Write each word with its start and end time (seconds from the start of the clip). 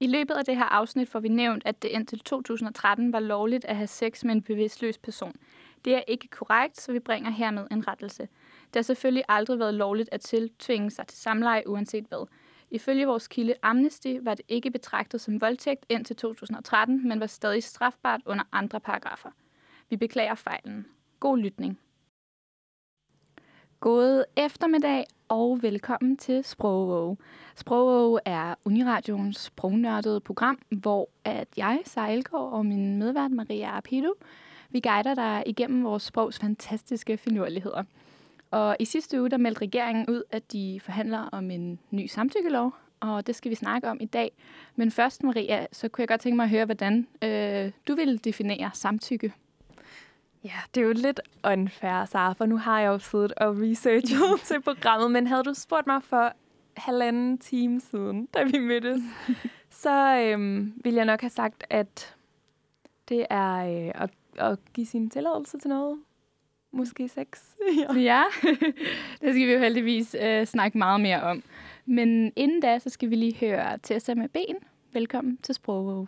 I 0.00 0.06
løbet 0.06 0.34
af 0.34 0.44
det 0.44 0.56
her 0.56 0.64
afsnit 0.64 1.08
får 1.08 1.20
vi 1.20 1.28
nævnt, 1.28 1.62
at 1.66 1.82
det 1.82 1.88
indtil 1.88 2.18
2013 2.18 3.12
var 3.12 3.20
lovligt 3.20 3.64
at 3.64 3.76
have 3.76 3.86
sex 3.86 4.24
med 4.24 4.34
en 4.34 4.42
bevidstløs 4.42 4.98
person. 4.98 5.36
Det 5.84 5.94
er 5.94 6.02
ikke 6.08 6.28
korrekt, 6.28 6.80
så 6.80 6.92
vi 6.92 6.98
bringer 6.98 7.30
hermed 7.30 7.66
en 7.70 7.88
rettelse. 7.88 8.22
Det 8.66 8.76
har 8.76 8.82
selvfølgelig 8.82 9.24
aldrig 9.28 9.58
været 9.58 9.74
lovligt 9.74 10.08
at 10.12 10.20
tiltvinge 10.20 10.90
sig 10.90 11.06
til 11.06 11.18
samleje 11.18 11.68
uanset 11.68 12.04
hvad. 12.08 12.26
Ifølge 12.70 13.06
vores 13.06 13.28
kilde 13.28 13.54
Amnesty 13.62 14.16
var 14.22 14.34
det 14.34 14.44
ikke 14.48 14.70
betragtet 14.70 15.20
som 15.20 15.40
voldtægt 15.40 15.86
indtil 15.88 16.16
2013, 16.16 17.08
men 17.08 17.20
var 17.20 17.26
stadig 17.26 17.64
strafbart 17.64 18.20
under 18.26 18.44
andre 18.52 18.80
paragrafer. 18.80 19.30
Vi 19.90 19.96
beklager 19.96 20.34
fejlen. 20.34 20.86
God 21.20 21.38
lytning. 21.38 21.78
God 23.80 24.24
eftermiddag 24.36 25.04
og 25.28 25.58
velkommen 25.62 26.16
til 26.16 26.44
Sprogvåge. 26.44 27.16
Sprogvåge 27.56 28.20
er 28.24 28.54
Uniradions 28.64 29.36
sprognørdede 29.36 30.20
program, 30.20 30.58
hvor 30.70 31.08
at 31.24 31.48
jeg, 31.56 31.80
Sejlgaard 31.84 32.52
og 32.52 32.66
min 32.66 32.98
medvært 32.98 33.30
Maria 33.30 33.68
Arpido, 33.68 34.14
vi 34.70 34.80
guider 34.80 35.14
dig 35.14 35.42
igennem 35.46 35.84
vores 35.84 36.02
sprogs 36.02 36.38
fantastiske 36.38 37.16
finurligheder. 37.16 37.84
Og 38.50 38.76
i 38.80 38.84
sidste 38.84 39.20
uge, 39.20 39.30
der 39.30 39.36
meldte 39.36 39.60
regeringen 39.60 40.06
ud, 40.08 40.22
at 40.30 40.52
de 40.52 40.80
forhandler 40.82 41.28
om 41.32 41.50
en 41.50 41.78
ny 41.90 42.06
samtykkelov, 42.06 42.74
og 43.00 43.26
det 43.26 43.36
skal 43.36 43.50
vi 43.50 43.54
snakke 43.54 43.90
om 43.90 43.98
i 44.00 44.06
dag. 44.06 44.32
Men 44.76 44.90
først, 44.90 45.22
Maria, 45.22 45.66
så 45.72 45.88
kunne 45.88 46.02
jeg 46.02 46.08
godt 46.08 46.20
tænke 46.20 46.36
mig 46.36 46.44
at 46.44 46.50
høre, 46.50 46.64
hvordan 46.64 47.06
øh, 47.22 47.72
du 47.88 47.94
vil 47.94 48.24
definere 48.24 48.70
samtykke. 48.74 49.32
Ja, 50.48 50.60
det 50.74 50.80
er 50.80 50.86
jo 50.86 50.92
lidt 50.92 51.20
unfair, 51.44 52.04
Sara, 52.04 52.32
for 52.32 52.46
nu 52.46 52.56
har 52.56 52.80
jeg 52.80 52.88
jo 52.88 52.98
siddet 52.98 53.32
og 53.32 53.56
researchet 53.60 54.40
til 54.48 54.62
programmet, 54.62 55.10
men 55.10 55.26
havde 55.26 55.44
du 55.44 55.54
spurgt 55.54 55.86
mig 55.86 56.02
for 56.02 56.32
halvanden 56.76 57.38
time 57.38 57.80
siden, 57.80 58.26
da 58.26 58.42
vi 58.42 58.58
mødtes, 58.58 59.02
så 59.82 60.18
øhm, 60.20 60.72
ville 60.84 60.96
jeg 60.96 61.04
nok 61.04 61.20
have 61.20 61.30
sagt, 61.30 61.64
at 61.70 62.16
det 63.08 63.26
er 63.30 63.54
øh, 63.56 64.02
at, 64.02 64.10
at 64.36 64.58
give 64.74 64.86
sin 64.86 65.10
tilladelse 65.10 65.58
til 65.58 65.68
noget. 65.68 65.98
Måske 66.72 67.08
sex. 67.08 67.42
ja, 67.78 68.00
ja. 68.00 68.22
det 69.20 69.32
skal 69.32 69.34
vi 69.34 69.52
jo 69.52 69.58
heldigvis 69.58 70.16
øh, 70.20 70.46
snakke 70.46 70.78
meget 70.78 71.00
mere 71.00 71.22
om. 71.22 71.42
Men 71.86 72.32
inden 72.36 72.60
da, 72.60 72.78
så 72.78 72.90
skal 72.90 73.10
vi 73.10 73.16
lige 73.16 73.36
høre 73.36 73.78
Tessa 73.82 74.14
med 74.14 74.28
ben. 74.28 74.56
Velkommen 74.92 75.38
til 75.42 75.54
Sprogvåge. 75.54 76.06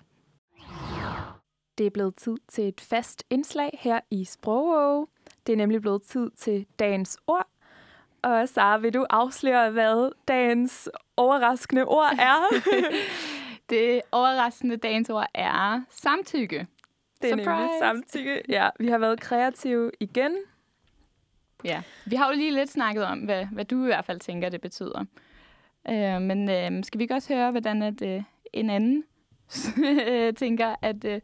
Det 1.79 1.87
er 1.87 1.91
blevet 1.91 2.17
tid 2.17 2.37
til 2.49 2.69
et 2.69 2.81
fast 2.81 3.25
indslag 3.31 3.79
her 3.81 4.01
i 4.11 4.25
Sprogvåge. 4.25 5.07
Det 5.47 5.53
er 5.53 5.57
nemlig 5.57 5.81
blevet 5.81 6.03
tid 6.03 6.31
til 6.31 6.67
dagens 6.79 7.19
ord. 7.27 7.47
Og 8.23 8.49
Sara, 8.49 8.79
vil 8.79 8.95
du 8.95 9.07
afsløre, 9.11 9.71
hvad 9.71 10.13
dagens 10.29 10.89
overraskende 11.17 11.85
ord 11.85 12.13
er? 12.19 12.37
det 13.71 14.01
overraskende 14.13 14.77
dagens 14.77 15.11
ord 15.11 15.27
er 15.35 15.83
samtykke. 15.91 16.67
Det 17.23 17.31
er 17.31 17.37
Surprise. 17.37 17.51
nemlig 17.51 17.71
samtykke. 17.79 18.43
Ja, 18.49 18.69
vi 18.81 18.89
har 18.89 18.99
været 18.99 19.21
kreative 19.21 19.91
igen. 20.01 20.37
Ja, 21.65 21.83
vi 22.07 22.17
har 22.17 22.27
jo 22.27 22.37
lige 22.37 22.51
lidt 22.51 22.71
snakket 22.71 23.05
om, 23.05 23.19
hvad, 23.19 23.47
hvad 23.53 23.65
du 23.65 23.83
i 23.83 23.87
hvert 23.87 24.05
fald 24.05 24.21
tænker, 24.21 24.49
det 24.49 24.61
betyder. 24.61 25.05
Øh, 25.89 26.23
men 26.23 26.51
øh, 26.51 26.85
skal 26.85 26.99
vi 26.99 27.05
ikke 27.05 27.15
også 27.15 27.35
høre, 27.35 27.51
hvordan 27.51 27.83
at, 27.83 28.03
øh, 28.03 28.23
en 28.53 28.71
anden 28.71 29.05
tænker, 30.43 30.75
at, 30.83 31.05
øh, 31.05 31.21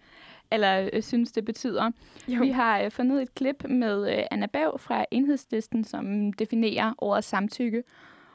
eller 0.51 0.91
øh, 0.93 1.03
synes, 1.03 1.33
det 1.33 1.45
betyder? 1.45 1.91
Jo. 2.29 2.43
Vi 2.43 2.51
har 2.51 2.81
øh, 2.81 2.91
fundet 2.91 3.23
et 3.23 3.35
klip 3.35 3.65
med 3.69 4.19
øh, 4.19 4.25
Anna 4.31 4.47
Bav 4.47 4.79
fra 4.79 5.05
Enhedslisten, 5.11 5.85
som 5.85 6.33
definerer 6.33 6.93
ordet 6.99 7.25
samtykke. 7.25 7.83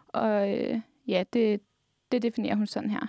Og 0.07 0.59
øh, 0.59 0.81
ja, 1.07 1.23
det, 1.33 1.61
det 2.11 2.21
definerer 2.21 2.55
hun 2.55 2.67
sådan 2.67 2.89
her. 2.89 3.07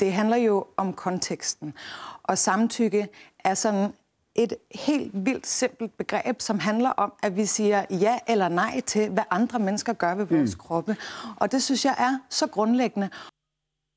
Det 0.00 0.12
handler 0.12 0.36
jo 0.36 0.66
om 0.76 0.92
konteksten, 0.92 1.74
og 2.22 2.38
samtykke 2.38 3.08
er 3.44 3.54
sådan 3.54 3.92
et 4.34 4.54
helt 4.74 5.10
vildt 5.14 5.46
simpelt 5.46 5.96
begreb, 5.96 6.40
som 6.40 6.58
handler 6.58 6.90
om, 6.90 7.12
at 7.22 7.36
vi 7.36 7.46
siger 7.46 7.84
ja 7.90 8.18
eller 8.28 8.48
nej 8.48 8.80
til, 8.80 9.10
hvad 9.10 9.22
andre 9.30 9.58
mennesker 9.58 9.92
gør 9.92 10.14
ved 10.14 10.24
vores 10.24 10.56
mm. 10.56 10.60
kroppe. 10.60 10.96
Og 11.36 11.52
det 11.52 11.62
synes 11.62 11.84
jeg 11.84 11.94
er 11.98 12.18
så 12.30 12.46
grundlæggende. 12.46 13.10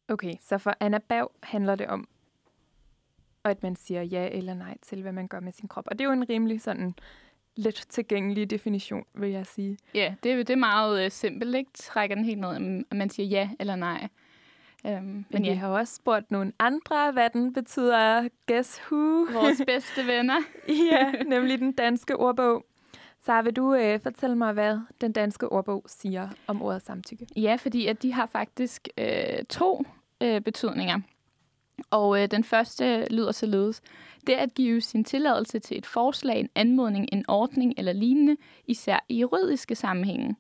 Okay, 0.10 0.36
så 0.42 0.58
for 0.58 0.74
Anna 0.80 0.98
Bav 0.98 1.32
handler 1.44 1.76
det 1.76 1.88
om, 1.88 2.08
at 3.44 3.64
man 3.64 3.76
siger 3.76 4.02
ja 4.02 4.30
eller 4.32 4.54
nej 4.54 4.78
til, 4.82 5.02
hvad 5.02 5.12
man 5.12 5.28
gør 5.28 5.40
med 5.40 5.52
sin 5.52 5.68
krop. 5.68 5.88
Og 5.88 6.00
det 6.00 6.06
er 6.06 6.10
jo 6.10 6.14
en 6.14 6.30
rimelig 6.30 6.62
sådan 6.62 6.96
let 7.56 7.86
tilgængelig 7.90 8.50
definition, 8.50 9.06
vil 9.14 9.30
jeg 9.30 9.46
sige. 9.46 9.78
Ja, 9.96 10.16
det, 10.24 10.48
det 10.48 10.54
er 10.54 10.58
meget 10.58 11.06
uh, 11.06 11.12
simpelt, 11.12 11.56
ikke? 11.56 11.72
Trækker 11.74 12.16
den 12.16 12.26
helt 12.26 12.40
ned, 12.40 12.84
at 12.92 12.98
man 12.98 13.10
siger 13.10 13.28
ja 13.28 13.50
eller 13.60 13.76
nej. 13.76 14.08
Um, 14.84 14.92
men 14.92 15.26
men 15.30 15.46
ja. 15.46 15.52
vi 15.52 15.58
har 15.58 15.68
også 15.68 15.96
spurgt 15.96 16.32
nogle 16.32 16.52
andre, 16.60 17.12
hvad 17.12 17.30
den 17.30 17.54
betyder. 17.54 18.28
Guess 18.48 18.82
who? 18.82 18.98
Vores 19.34 19.62
bedste 19.68 20.08
venner. 20.08 20.42
ja, 20.68 21.12
nemlig 21.36 21.60
den 21.60 21.72
danske 21.72 22.16
ordbog. 22.16 22.66
Så 23.26 23.42
vil 23.42 23.56
du 23.56 23.76
øh, 23.76 24.00
fortælle 24.00 24.36
mig, 24.36 24.54
hvad 24.54 24.80
den 25.02 25.12
danske 25.12 25.52
ordbog 25.52 25.84
siger 25.88 26.30
om 26.48 26.62
ordet 26.62 26.82
samtykke? 26.82 27.28
Ja, 27.36 27.56
fordi 27.56 27.88
at 27.88 28.04
de 28.04 28.14
har 28.14 28.26
faktisk 28.26 28.88
øh, 28.98 29.44
to 29.50 29.86
øh, 30.22 30.42
betydninger. 30.42 31.00
Og 31.92 32.22
øh, 32.22 32.32
den 32.32 32.44
første 32.44 33.08
lyder 33.14 33.32
således. 33.32 33.82
Det 34.28 34.34
at 34.34 34.54
give 34.54 34.82
sin 34.82 35.04
tilladelse 35.04 35.60
til 35.60 35.78
et 35.78 35.86
forslag, 35.86 36.40
en 36.40 36.50
anmodning, 36.56 37.10
en 37.12 37.26
ordning 37.28 37.74
eller 37.78 37.94
lignende, 37.94 38.38
især 38.68 39.06
i 39.10 39.20
juridiske 39.20 39.76
sammenhænge. 39.76 40.36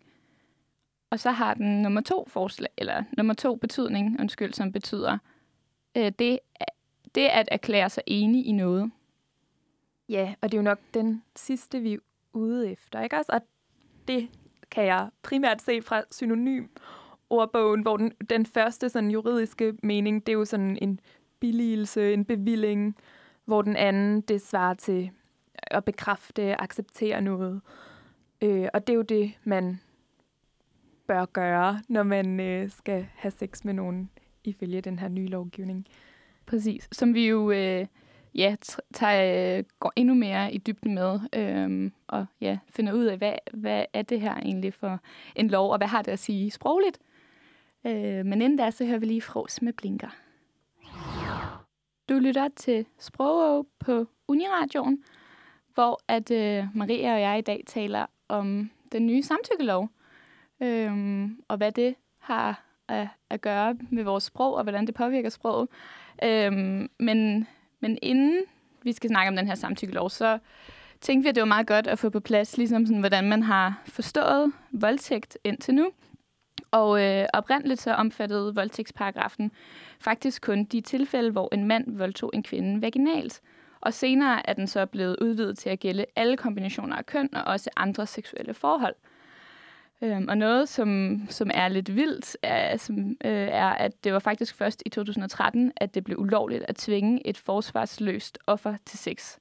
Og 1.09 1.19
så 1.19 1.31
har 1.31 1.53
den 1.53 1.81
nummer 1.81 2.01
to 2.01 2.27
forslag, 2.27 2.69
eller 2.77 3.03
nummer 3.17 3.33
to 3.33 3.55
betydning, 3.55 4.19
undskyld, 4.19 4.53
som 4.53 4.71
betyder 4.71 5.17
øh, 5.97 6.11
det, 6.19 6.39
det 7.15 7.27
at 7.27 7.47
erklære 7.51 7.89
sig 7.89 8.03
enig 8.07 8.45
i 8.45 8.51
noget. 8.51 8.91
Ja, 10.09 10.33
og 10.41 10.51
det 10.51 10.57
er 10.57 10.61
jo 10.61 10.63
nok 10.63 10.79
den 10.93 11.23
sidste, 11.35 11.79
vi 11.79 11.93
er 11.93 11.97
ude 12.33 12.71
efter, 12.71 13.01
ikke 13.01 13.17
også? 13.17 13.31
Og 13.31 13.41
det 14.07 14.29
kan 14.71 14.85
jeg 14.85 15.09
primært 15.21 15.61
se 15.61 15.81
fra 15.81 16.03
synonym 16.11 16.67
ordbogen, 17.29 17.81
hvor 17.81 17.97
den, 17.97 18.13
den 18.29 18.45
første 18.45 18.89
sådan 18.89 19.11
juridiske 19.11 19.73
mening, 19.83 20.25
det 20.25 20.31
er 20.31 20.37
jo 20.37 20.45
sådan 20.45 20.77
en 20.81 20.99
billigelse, 21.41 22.13
en 22.13 22.25
bevilling, 22.25 22.95
hvor 23.45 23.61
den 23.61 23.75
anden, 23.75 24.21
det 24.21 24.41
svarer 24.41 24.73
til 24.73 25.11
at 25.57 25.85
bekræfte, 25.85 26.61
acceptere 26.61 27.21
noget. 27.21 27.61
Øh, 28.41 28.67
og 28.73 28.87
det 28.87 28.93
er 28.93 28.97
jo 28.97 29.01
det, 29.01 29.31
man 29.43 29.79
bør 31.07 31.25
gøre, 31.25 31.81
når 31.87 32.03
man 32.03 32.39
øh, 32.39 32.69
skal 32.69 33.07
have 33.15 33.31
sex 33.31 33.63
med 33.63 33.73
nogen 33.73 34.09
ifølge 34.43 34.81
den 34.81 34.99
her 34.99 35.07
nye 35.07 35.27
lovgivning. 35.27 35.87
Præcis. 36.45 36.87
Som 36.91 37.13
vi 37.13 37.27
jo 37.27 37.51
øh, 37.51 37.85
ja, 38.35 38.55
tager, 38.93 39.57
øh, 39.57 39.63
går 39.79 39.93
endnu 39.95 40.13
mere 40.13 40.53
i 40.53 40.57
dybden 40.57 40.95
med, 40.95 41.19
øh, 41.35 41.91
og 42.07 42.25
ja, 42.41 42.59
finder 42.69 42.93
ud 42.93 43.05
af, 43.05 43.17
hvad, 43.17 43.33
hvad 43.53 43.85
er 43.93 44.01
det 44.01 44.21
her 44.21 44.35
egentlig 44.35 44.73
for 44.73 44.99
en 45.35 45.47
lov, 45.47 45.71
og 45.71 45.77
hvad 45.77 45.87
har 45.87 46.01
det 46.01 46.11
at 46.11 46.19
sige 46.19 46.51
sprogligt. 46.51 46.99
Øh, 47.85 48.25
men 48.25 48.41
inden 48.41 48.57
da, 48.57 48.71
så 48.71 48.85
hører 48.85 48.99
vi 48.99 49.05
lige 49.05 49.21
fros 49.21 49.61
med 49.61 49.73
blinker. 49.73 50.15
Du 52.11 52.19
lytter 52.19 52.47
til 52.55 52.85
Sprogå 52.99 53.67
på 53.79 54.07
Uniradioen, 54.27 55.03
hvor 55.73 56.01
at 56.07 56.31
øh, 56.31 56.65
Maria 56.73 57.13
og 57.13 57.21
jeg 57.21 57.37
i 57.37 57.41
dag 57.41 57.63
taler 57.67 58.05
om 58.27 58.71
den 58.91 59.07
nye 59.07 59.23
samtykkelov, 59.23 59.89
øhm, 60.61 61.41
og 61.47 61.57
hvad 61.57 61.71
det 61.71 61.95
har 62.17 62.63
at, 62.87 63.07
at 63.29 63.41
gøre 63.41 63.77
med 63.89 64.03
vores 64.03 64.23
sprog, 64.23 64.55
og 64.55 64.63
hvordan 64.63 64.87
det 64.87 64.95
påvirker 64.95 65.29
sproget. 65.29 65.69
Øhm, 66.23 66.89
men, 66.99 67.47
men 67.79 67.97
inden 68.01 68.43
vi 68.83 68.91
skal 68.91 69.09
snakke 69.09 69.29
om 69.29 69.35
den 69.35 69.47
her 69.47 69.55
samtykkelov, 69.55 70.09
så 70.09 70.39
tænkte 71.01 71.23
vi, 71.23 71.29
at 71.29 71.35
det 71.35 71.41
var 71.41 71.47
meget 71.47 71.67
godt 71.67 71.87
at 71.87 71.99
få 71.99 72.09
på 72.09 72.19
plads, 72.19 72.57
ligesom 72.57 72.85
sådan, 72.85 72.99
hvordan 72.99 73.29
man 73.29 73.43
har 73.43 73.81
forstået 73.85 74.51
voldtægt 74.71 75.37
indtil 75.43 75.73
nu. 75.73 75.91
Og 76.71 77.03
øh, 77.03 77.27
oprindeligt 77.33 77.81
så 77.81 77.93
omfattede 77.93 78.55
voldtægtsparagrafen 78.55 79.51
faktisk 79.99 80.41
kun 80.41 80.63
de 80.63 80.81
tilfælde, 80.81 81.31
hvor 81.31 81.49
en 81.53 81.67
mand 81.67 81.97
voldtog 81.97 82.31
en 82.33 82.43
kvinde 82.43 82.81
vaginalt. 82.81 83.41
Og 83.81 83.93
senere 83.93 84.49
er 84.49 84.53
den 84.53 84.67
så 84.67 84.85
blevet 84.85 85.17
udvidet 85.21 85.57
til 85.57 85.69
at 85.69 85.79
gælde 85.79 86.05
alle 86.15 86.37
kombinationer 86.37 86.95
af 86.95 87.05
køn 87.05 87.35
og 87.35 87.43
også 87.43 87.69
andre 87.77 88.07
seksuelle 88.07 88.53
forhold. 88.53 88.95
Øhm, 90.01 90.25
og 90.29 90.37
noget, 90.37 90.69
som, 90.69 91.21
som 91.29 91.51
er 91.53 91.67
lidt 91.67 91.95
vildt, 91.95 92.37
er, 92.41 92.77
som, 92.77 92.97
øh, 93.25 93.31
er, 93.31 93.69
at 93.69 94.03
det 94.03 94.13
var 94.13 94.19
faktisk 94.19 94.55
først 94.55 94.83
i 94.85 94.89
2013, 94.89 95.71
at 95.75 95.95
det 95.95 96.03
blev 96.03 96.19
ulovligt 96.19 96.63
at 96.67 96.75
tvinge 96.75 97.27
et 97.27 97.37
forsvarsløst 97.37 98.39
offer 98.47 98.75
til 98.85 98.99
sex. 98.99 99.37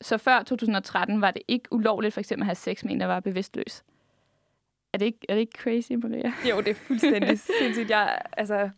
Så 0.00 0.18
før 0.18 0.42
2013 0.42 1.20
var 1.20 1.30
det 1.30 1.42
ikke 1.48 1.72
ulovligt 1.72 2.14
for 2.14 2.20
eksempel 2.20 2.42
at 2.42 2.46
have 2.46 2.54
sex 2.54 2.84
med 2.84 2.92
en, 2.92 3.00
der 3.00 3.06
var 3.06 3.20
bevidstløs. 3.20 3.82
Er 4.94 4.98
det 4.98 5.06
ikke, 5.06 5.18
er 5.28 5.34
det 5.34 5.40
ikke 5.40 5.58
crazy, 5.58 5.92
Maria? 5.92 6.32
Jo, 6.50 6.60
det 6.60 6.68
er 6.68 6.74
fuldstændig 6.74 7.40
sindssygt. 7.60 7.90
Jeg, 7.90 8.22
altså, 8.32 8.70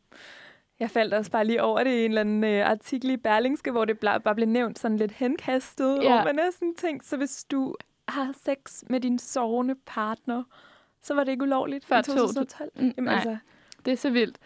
jeg 0.81 0.91
faldt 0.91 1.15
også 1.15 1.31
bare 1.31 1.45
lige 1.45 1.63
over 1.63 1.85
det 1.85 1.91
i 1.91 2.05
en 2.05 2.11
eller 2.11 2.21
anden 2.21 2.45
uh, 2.45 2.71
artikel 2.71 3.11
i 3.11 3.17
Berlingske, 3.17 3.71
hvor 3.71 3.85
det 3.85 3.99
bare 3.99 4.35
blev 4.35 4.49
nævnt 4.49 4.79
sådan 4.79 4.97
lidt 4.97 5.13
henkastet, 5.13 6.03
ja. 6.03 6.15
hvor 6.15 6.25
man 6.25 6.35
næsten 6.35 6.75
tænkt, 6.75 7.07
så 7.07 7.17
hvis 7.17 7.45
du 7.51 7.75
har 8.09 8.35
sex 8.45 8.83
med 8.91 9.01
din 9.01 9.19
sovende 9.19 9.75
partner, 9.87 10.43
så 11.03 11.15
var 11.15 11.25
det 11.25 11.33
ikke 11.33 11.43
ulovligt 11.43 11.87
før 11.87 12.01
2012. 12.01 12.71
Mm, 12.75 12.83
Jamen, 12.83 12.95
nej, 13.05 13.15
altså. 13.15 13.37
det 13.85 13.93
er 13.93 13.97
så 13.97 14.11
vildt. 14.11 14.39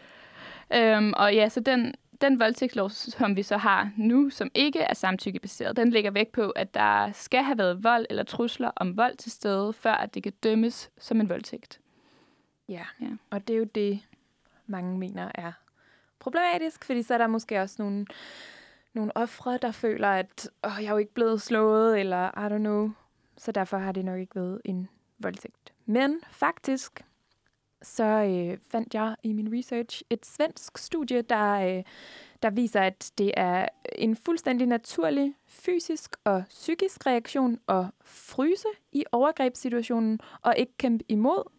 Øhm, 0.74 1.12
og 1.16 1.34
ja, 1.34 1.48
så 1.48 1.60
den, 1.60 1.94
den 2.20 2.40
voldtægtslov, 2.40 2.90
som 2.90 3.36
vi 3.36 3.42
så 3.42 3.56
har 3.56 3.90
nu, 3.96 4.30
som 4.30 4.50
ikke 4.54 4.78
er 4.80 4.94
samtykkebaseret, 4.94 5.76
den 5.76 5.90
lægger 5.90 6.10
vægt 6.10 6.32
på, 6.32 6.50
at 6.50 6.74
der 6.74 7.12
skal 7.12 7.42
have 7.42 7.58
været 7.58 7.84
vold 7.84 8.06
eller 8.10 8.22
trusler 8.22 8.70
om 8.76 8.96
vold 8.96 9.16
til 9.16 9.32
stede, 9.32 9.72
før 9.72 9.92
at 9.92 10.14
det 10.14 10.22
kan 10.22 10.32
dømmes 10.42 10.90
som 10.98 11.20
en 11.20 11.28
voldtægt. 11.28 11.80
Ja. 12.68 12.84
Ja. 13.00 13.06
og 13.30 13.48
det 13.48 13.54
er 13.54 13.58
jo 13.58 13.64
det, 13.64 14.00
mange 14.66 14.98
mener 14.98 15.30
er 15.34 15.52
problematisk, 16.18 16.84
fordi 16.84 17.02
så 17.02 17.14
er 17.14 17.18
der 17.18 17.26
måske 17.26 17.60
også 17.60 17.76
nogle, 17.78 18.06
nogle 18.94 19.16
ofre, 19.16 19.58
der 19.62 19.72
føler, 19.72 20.08
at 20.08 20.50
Åh, 20.64 20.72
jeg 20.78 20.86
er 20.86 20.90
jo 20.90 20.96
ikke 20.96 21.14
blevet 21.14 21.42
slået, 21.42 22.00
eller 22.00 22.28
I 22.28 22.54
don't 22.54 22.58
know. 22.58 22.90
Så 23.36 23.52
derfor 23.52 23.78
har 23.78 23.92
det 23.92 24.04
nok 24.04 24.20
ikke 24.20 24.36
været 24.36 24.60
en 24.64 24.88
voldtægt. 25.18 25.72
Men 25.86 26.20
faktisk, 26.30 27.04
så 27.82 28.04
øh, 28.04 28.58
fandt 28.70 28.94
jeg 28.94 29.16
i 29.22 29.32
min 29.32 29.58
research 29.58 30.02
et 30.10 30.26
svensk 30.26 30.78
studie, 30.78 31.22
der, 31.22 31.52
øh, 31.52 31.82
der 32.42 32.50
viser, 32.50 32.80
at 32.80 33.12
det 33.18 33.32
er 33.36 33.68
en 33.98 34.16
fuldstændig 34.16 34.66
naturlig 34.66 35.34
fysisk 35.46 36.16
og 36.24 36.44
psykisk 36.48 37.06
reaktion 37.06 37.58
at 37.68 37.84
fryse 38.04 38.68
i 38.92 39.04
overgrebssituationen 39.12 40.20
og 40.42 40.54
ikke 40.56 40.72
kæmpe 40.76 41.04
imod. 41.08 41.50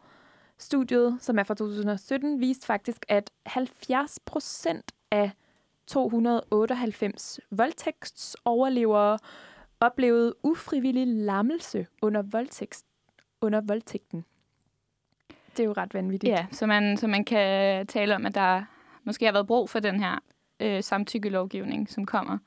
Studiet, 0.58 1.18
som 1.22 1.40
er 1.40 1.44
fra 1.44 1.54
2017, 1.54 2.40
viste 2.40 2.66
faktisk, 2.66 3.06
at 3.08 3.32
70 3.46 4.20
procent 4.26 4.92
af 5.12 5.32
298 5.88 7.40
voldtægtsoverlevere 7.52 9.20
oplevede 9.80 10.36
ufrivillig 10.44 11.08
lammelse 11.08 11.88
under, 12.02 12.22
voldtægt, 12.22 12.84
under 13.42 13.62
voldtægten. 13.62 14.26
Det 15.58 15.64
er 15.64 15.68
jo 15.68 15.74
ret 15.78 15.94
vanvittigt. 15.94 16.32
Ja, 16.32 16.46
så 16.52 16.66
man, 16.68 16.98
så 16.98 17.08
man 17.08 17.26
kan 17.26 17.88
tale 17.88 18.16
om, 18.16 18.26
at 18.26 18.36
der 18.36 18.64
måske 19.04 19.26
har 19.26 19.32
været 19.32 19.48
brug 19.48 19.70
for 19.70 19.80
den 19.80 20.00
her 20.00 20.20
øh, 20.60 20.84
samtykkelovgivning, 20.84 21.90
som 21.90 22.06
kommer. 22.06 22.38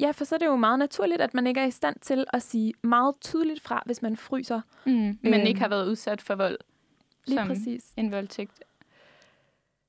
Ja, 0.00 0.10
for 0.10 0.24
så 0.24 0.34
er 0.34 0.38
det 0.38 0.46
jo 0.46 0.56
meget 0.56 0.78
naturligt, 0.78 1.20
at 1.20 1.34
man 1.34 1.46
ikke 1.46 1.60
er 1.60 1.66
i 1.66 1.70
stand 1.70 1.96
til 2.00 2.24
at 2.32 2.42
sige 2.42 2.72
meget 2.82 3.14
tydeligt 3.20 3.62
fra, 3.62 3.82
hvis 3.86 4.02
man 4.02 4.16
fryser. 4.16 4.60
Mm, 4.86 4.92
men 4.92 5.34
Øhm. 5.34 5.46
ikke 5.46 5.60
har 5.60 5.68
været 5.68 5.86
udsat 5.88 6.20
for 6.22 6.34
vold 6.34 6.58
Lige 7.26 7.38
som 7.38 7.48
præcis. 7.48 7.92
en 7.96 8.12
voldtægt. 8.12 8.62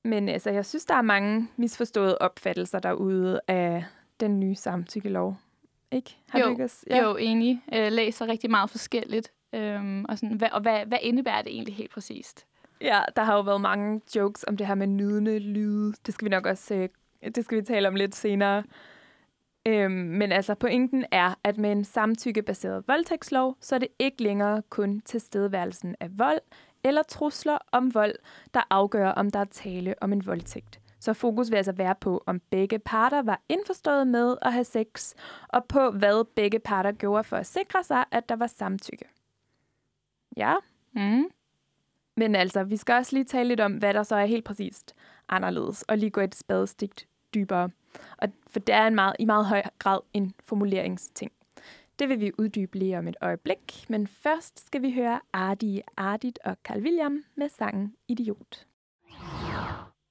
Men 0.04 0.28
altså, 0.28 0.50
jeg 0.50 0.66
synes, 0.66 0.84
der 0.84 0.94
er 0.94 1.02
mange 1.02 1.48
misforståede 1.56 2.18
opfattelser 2.18 2.78
derude 2.78 3.40
af 3.48 3.84
den 4.20 4.40
nye 4.40 4.54
samtykkelov. 4.54 5.36
Ikke? 5.92 6.16
Har 6.28 6.38
Jo, 6.38 6.46
du? 6.58 6.68
Ja. 6.90 7.02
Jo, 7.04 7.16
enig. 7.16 7.62
Øh, 7.74 7.92
læser 7.92 8.28
rigtig 8.28 8.50
meget 8.50 8.70
forskelligt. 8.70 9.32
Øhm, 9.52 10.04
og 10.04 10.18
sådan, 10.18 10.36
hvad, 10.36 10.48
og 10.52 10.60
hvad, 10.60 10.86
hvad 10.86 10.98
indebærer 11.02 11.42
det 11.42 11.52
egentlig 11.52 11.74
helt 11.74 11.90
præcist? 11.90 12.46
Ja, 12.80 13.00
der 13.16 13.22
har 13.22 13.34
jo 13.34 13.40
været 13.40 13.60
mange 13.60 14.00
jokes 14.16 14.44
om 14.48 14.56
det 14.56 14.66
her 14.66 14.74
med 14.74 14.86
nydende 14.86 15.38
lyde. 15.38 15.94
Det 16.06 16.14
skal 16.14 16.24
vi 16.24 16.30
nok 16.30 16.46
også 16.46 16.74
øh, 16.74 16.88
det 17.34 17.44
skal 17.44 17.58
vi 17.58 17.62
tale 17.62 17.88
om 17.88 17.94
lidt 17.94 18.14
senere. 18.14 18.64
Øhm, 19.66 19.92
men 19.92 20.32
altså, 20.32 20.54
pointen 20.54 21.04
er, 21.12 21.34
at 21.44 21.58
med 21.58 21.72
en 21.72 21.84
samtykkebaseret 21.84 22.84
voldtægtslov, 22.88 23.56
så 23.60 23.74
er 23.74 23.78
det 23.78 23.88
ikke 23.98 24.22
længere 24.22 24.62
kun 24.70 25.00
tilstedeværelsen 25.00 25.96
af 26.00 26.18
vold 26.18 26.40
eller 26.84 27.02
trusler 27.02 27.58
om 27.72 27.94
vold, 27.94 28.14
der 28.54 28.60
afgør, 28.70 29.08
om 29.08 29.30
der 29.30 29.38
er 29.38 29.44
tale 29.44 29.94
om 30.00 30.12
en 30.12 30.26
voldtægt. 30.26 30.80
Så 31.00 31.12
fokus 31.12 31.50
vil 31.50 31.56
altså 31.56 31.72
være 31.72 31.94
på, 32.00 32.22
om 32.26 32.40
begge 32.50 32.78
parter 32.78 33.22
var 33.22 33.40
indforstået 33.48 34.06
med 34.06 34.36
at 34.42 34.52
have 34.52 34.64
sex, 34.64 35.14
og 35.48 35.64
på, 35.64 35.90
hvad 35.90 36.24
begge 36.34 36.58
parter 36.58 36.92
gjorde 36.92 37.24
for 37.24 37.36
at 37.36 37.46
sikre 37.46 37.84
sig, 37.84 38.04
at 38.10 38.28
der 38.28 38.36
var 38.36 38.46
samtykke. 38.46 39.04
Ja, 40.36 40.54
Mm 40.92 41.24
men 42.20 42.34
altså, 42.34 42.64
vi 42.64 42.76
skal 42.76 42.94
også 42.94 43.16
lige 43.16 43.24
tale 43.24 43.48
lidt 43.48 43.60
om, 43.60 43.72
hvad 43.72 43.94
der 43.94 44.02
så 44.02 44.16
er 44.16 44.24
helt 44.24 44.44
præcist 44.44 44.94
anderledes, 45.28 45.82
og 45.82 45.98
lige 45.98 46.10
gå 46.10 46.20
et 46.20 46.34
spadestik 46.34 47.06
dybere. 47.34 47.70
Og 48.18 48.28
for 48.46 48.60
det 48.60 48.74
er 48.74 48.86
en 48.86 48.94
meget, 48.94 49.16
i 49.18 49.24
meget 49.24 49.46
høj 49.46 49.62
grad 49.78 50.00
en 50.12 50.34
formuleringsting. 50.44 51.32
Det 51.98 52.08
vil 52.08 52.20
vi 52.20 52.32
uddybe 52.38 52.78
lige 52.78 52.98
om 52.98 53.08
et 53.08 53.16
øjeblik, 53.20 53.84
men 53.88 54.06
først 54.06 54.66
skal 54.66 54.82
vi 54.82 54.92
høre 54.92 55.20
Ardi 55.32 55.82
Ardit 55.96 56.38
og 56.44 56.56
Carl 56.64 56.82
William 56.82 57.24
med 57.36 57.48
sangen 57.48 57.94
Idiot. 58.08 58.66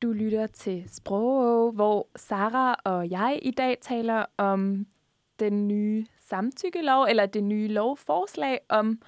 Du 0.01 0.11
lytter 0.11 0.47
til 0.47 0.83
Sprog, 0.87 1.71
hvor 1.71 2.07
Sara 2.15 2.75
og 2.83 3.09
jeg 3.09 3.39
i 3.41 3.51
dag 3.51 3.77
taler 3.81 4.25
om 4.37 4.87
den 5.39 5.67
nye 5.67 6.05
samtykkelov, 6.17 7.05
eller 7.09 7.25
det 7.25 7.43
nye 7.43 7.67
lovforslag 7.67 8.59
om 8.69 9.01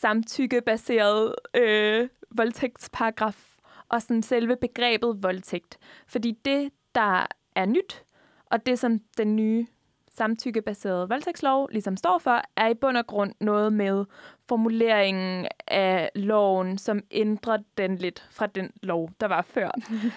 samtykkebaseret 0.00 1.34
øh, 1.54 2.08
voldtægtsparagraf 2.30 3.56
og 3.88 4.02
sådan 4.02 4.22
selve 4.22 4.56
begrebet 4.56 5.22
voldtægt. 5.22 5.78
Fordi 6.06 6.38
det, 6.44 6.72
der 6.94 7.26
er 7.54 7.66
nyt, 7.66 8.04
og 8.46 8.66
det, 8.66 8.78
som 8.78 9.00
den 9.16 9.36
nye 9.36 9.66
samtykkebaserede 10.10 11.08
voldtægtslov 11.08 11.68
ligesom 11.72 11.96
står 11.96 12.18
for, 12.18 12.42
er 12.56 12.68
i 12.68 12.74
bund 12.74 12.96
og 12.96 13.06
grund 13.06 13.34
noget 13.40 13.72
med 13.72 14.04
formuleringen 14.48 15.46
af 15.66 16.10
loven, 16.14 16.78
som 16.78 17.00
ændrer 17.10 17.58
den 17.78 17.96
lidt 17.96 18.28
fra 18.30 18.46
den 18.46 18.70
lov, 18.82 19.10
der 19.20 19.28
var 19.28 19.42
før. 19.42 19.70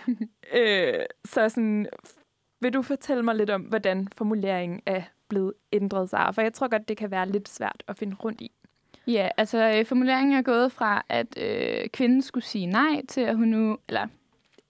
øh, 0.59 1.05
så 1.25 1.49
sådan, 1.49 1.87
vil 2.59 2.73
du 2.73 2.81
fortælle 2.81 3.23
mig 3.23 3.35
lidt 3.35 3.49
om, 3.49 3.61
hvordan 3.61 4.07
formuleringen 4.17 4.81
er 4.85 5.01
blevet 5.27 5.53
ændret 5.73 6.09
sig? 6.09 6.31
For 6.35 6.41
jeg 6.41 6.53
tror 6.53 6.67
godt, 6.67 6.87
det 6.87 6.97
kan 6.97 7.11
være 7.11 7.29
lidt 7.29 7.49
svært 7.49 7.83
at 7.87 7.97
finde 7.97 8.15
rundt 8.15 8.41
i. 8.41 8.51
Ja, 9.11 9.29
altså 9.37 9.73
øh, 9.77 9.85
formuleringen 9.85 10.37
er 10.37 10.41
gået 10.41 10.71
fra, 10.71 11.05
at 11.09 11.37
øh, 11.37 11.89
kvinden 11.89 12.21
skulle 12.21 12.43
sige 12.43 12.65
nej 12.65 13.01
til, 13.07 13.21
at 13.21 13.35
hun 13.35 13.47
nu, 13.47 13.77
eller 13.87 14.07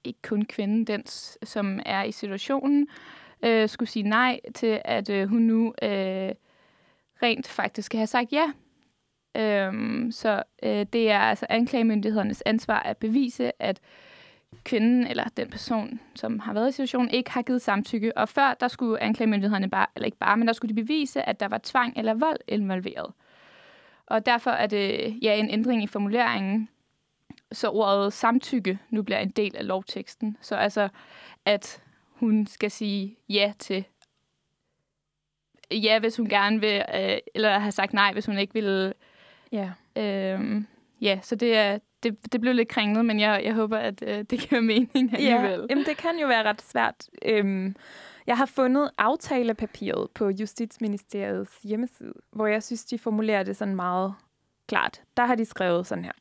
ikke 0.04 0.22
kun 0.22 0.46
kvinden, 0.46 0.86
den 0.86 1.06
som 1.44 1.80
er 1.86 2.04
i 2.04 2.12
situationen, 2.12 2.88
øh, 3.44 3.70
skulle 3.70 3.90
sige 3.90 4.04
nej 4.04 4.40
til, 4.56 4.82
at 4.86 5.10
øh, 5.10 5.30
hun 5.30 5.42
nu 5.42 5.74
øh, 5.82 6.32
rent 7.24 7.48
faktisk 7.48 7.86
skal 7.86 7.98
have 7.98 8.08
sagt 8.08 8.34
ja. 8.34 8.52
Øhm, 9.36 10.12
så 10.12 10.44
øh, 10.64 10.86
det 10.94 11.12
er 11.12 11.20
altså 11.20 11.46
anklagemyndighedernes 11.50 12.44
ansvar 12.46 12.80
at 12.80 12.98
bevise, 12.98 13.52
at 13.62 13.80
kvinden 14.64 15.08
eller 15.08 15.24
den 15.38 15.50
person, 15.50 16.00
som 16.16 16.40
har 16.40 16.54
været 16.54 16.70
i 16.70 16.72
situationen, 16.72 17.10
ikke 17.10 17.32
har 17.32 17.42
givet 17.42 17.62
samtykke. 17.62 18.18
Og 18.18 18.30
før, 18.30 18.54
der 18.60 18.68
skulle 18.68 19.04
anklagemyndighederne 19.04 19.70
bare, 19.70 19.88
eller 19.96 20.06
ikke 20.06 20.18
bare, 20.18 20.38
men 20.38 20.48
der 20.48 20.54
skulle 20.54 20.76
de 20.76 20.82
bevise, 20.82 21.30
at 21.30 21.40
der 21.40 21.48
var 21.48 21.60
tvang 21.64 21.94
eller 21.98 22.14
vold 22.14 22.40
involveret. 22.48 23.14
Og 24.06 24.26
derfor 24.26 24.52
er 24.52 24.68
det 24.68 25.18
ja, 25.22 25.36
en 25.36 25.50
ændring 25.50 25.84
i 25.84 25.88
formuleringen, 25.88 26.70
så 27.52 27.70
ordet 27.70 28.14
samtykke 28.14 28.80
nu 28.90 29.04
bliver 29.04 29.20
en 29.20 29.30
del 29.30 29.56
af 29.56 29.68
lovteksten. 29.68 30.38
Så 30.42 30.56
altså, 30.56 30.90
at 31.46 31.82
hun 32.04 32.48
skal 32.48 32.72
sige 32.72 33.18
ja 33.30 33.54
til 33.60 33.86
ja, 35.72 36.00
hvis 36.00 36.18
hun 36.18 36.30
gerne 36.30 36.60
vil, 36.60 36.84
øh, 36.96 37.18
eller 37.36 37.60
have 37.60 37.72
sagt 37.72 37.94
nej, 37.94 38.14
hvis 38.14 38.26
hun 38.26 38.38
ikke 38.38 38.54
vil. 38.54 38.94
Ja. 39.52 39.72
Øh, 39.96 40.64
ja, 41.02 41.20
så 41.22 41.36
det 41.36 41.58
er 41.58 41.80
det, 42.04 42.34
det 42.34 42.42
blev 42.42 42.54
lidt 42.54 42.68
kringlet, 42.68 43.06
men 43.06 43.20
jeg, 43.20 43.42
jeg 43.44 43.54
håber, 43.54 43.78
at 43.78 44.04
øh, 44.08 44.18
det 44.30 44.40
giver 44.40 44.62
mening 44.62 45.14
alligevel. 45.14 45.60
Ja, 45.60 45.66
jamen, 45.70 45.86
det 45.86 45.98
kan 45.98 46.20
jo 46.22 46.28
være 46.28 46.44
ret 46.44 46.62
svært. 46.62 46.96
Øhm, 47.26 47.76
jeg 48.28 48.38
har 48.38 48.46
fundet 48.46 48.92
aftalepapiret 48.98 50.12
på 50.12 50.30
Justitsministeriets 50.30 51.60
hjemmeside, 51.64 52.14
hvor 52.32 52.48
jeg 52.48 52.64
synes, 52.64 52.86
de 52.86 53.00
formulerer 53.00 53.44
det 53.44 53.58
sådan 53.58 53.76
meget 53.76 54.14
klart. 54.68 55.02
Der 55.18 55.26
har 55.26 55.36
de 55.36 55.46
skrevet 55.46 55.88
sådan 55.88 56.06
her. 56.06 56.12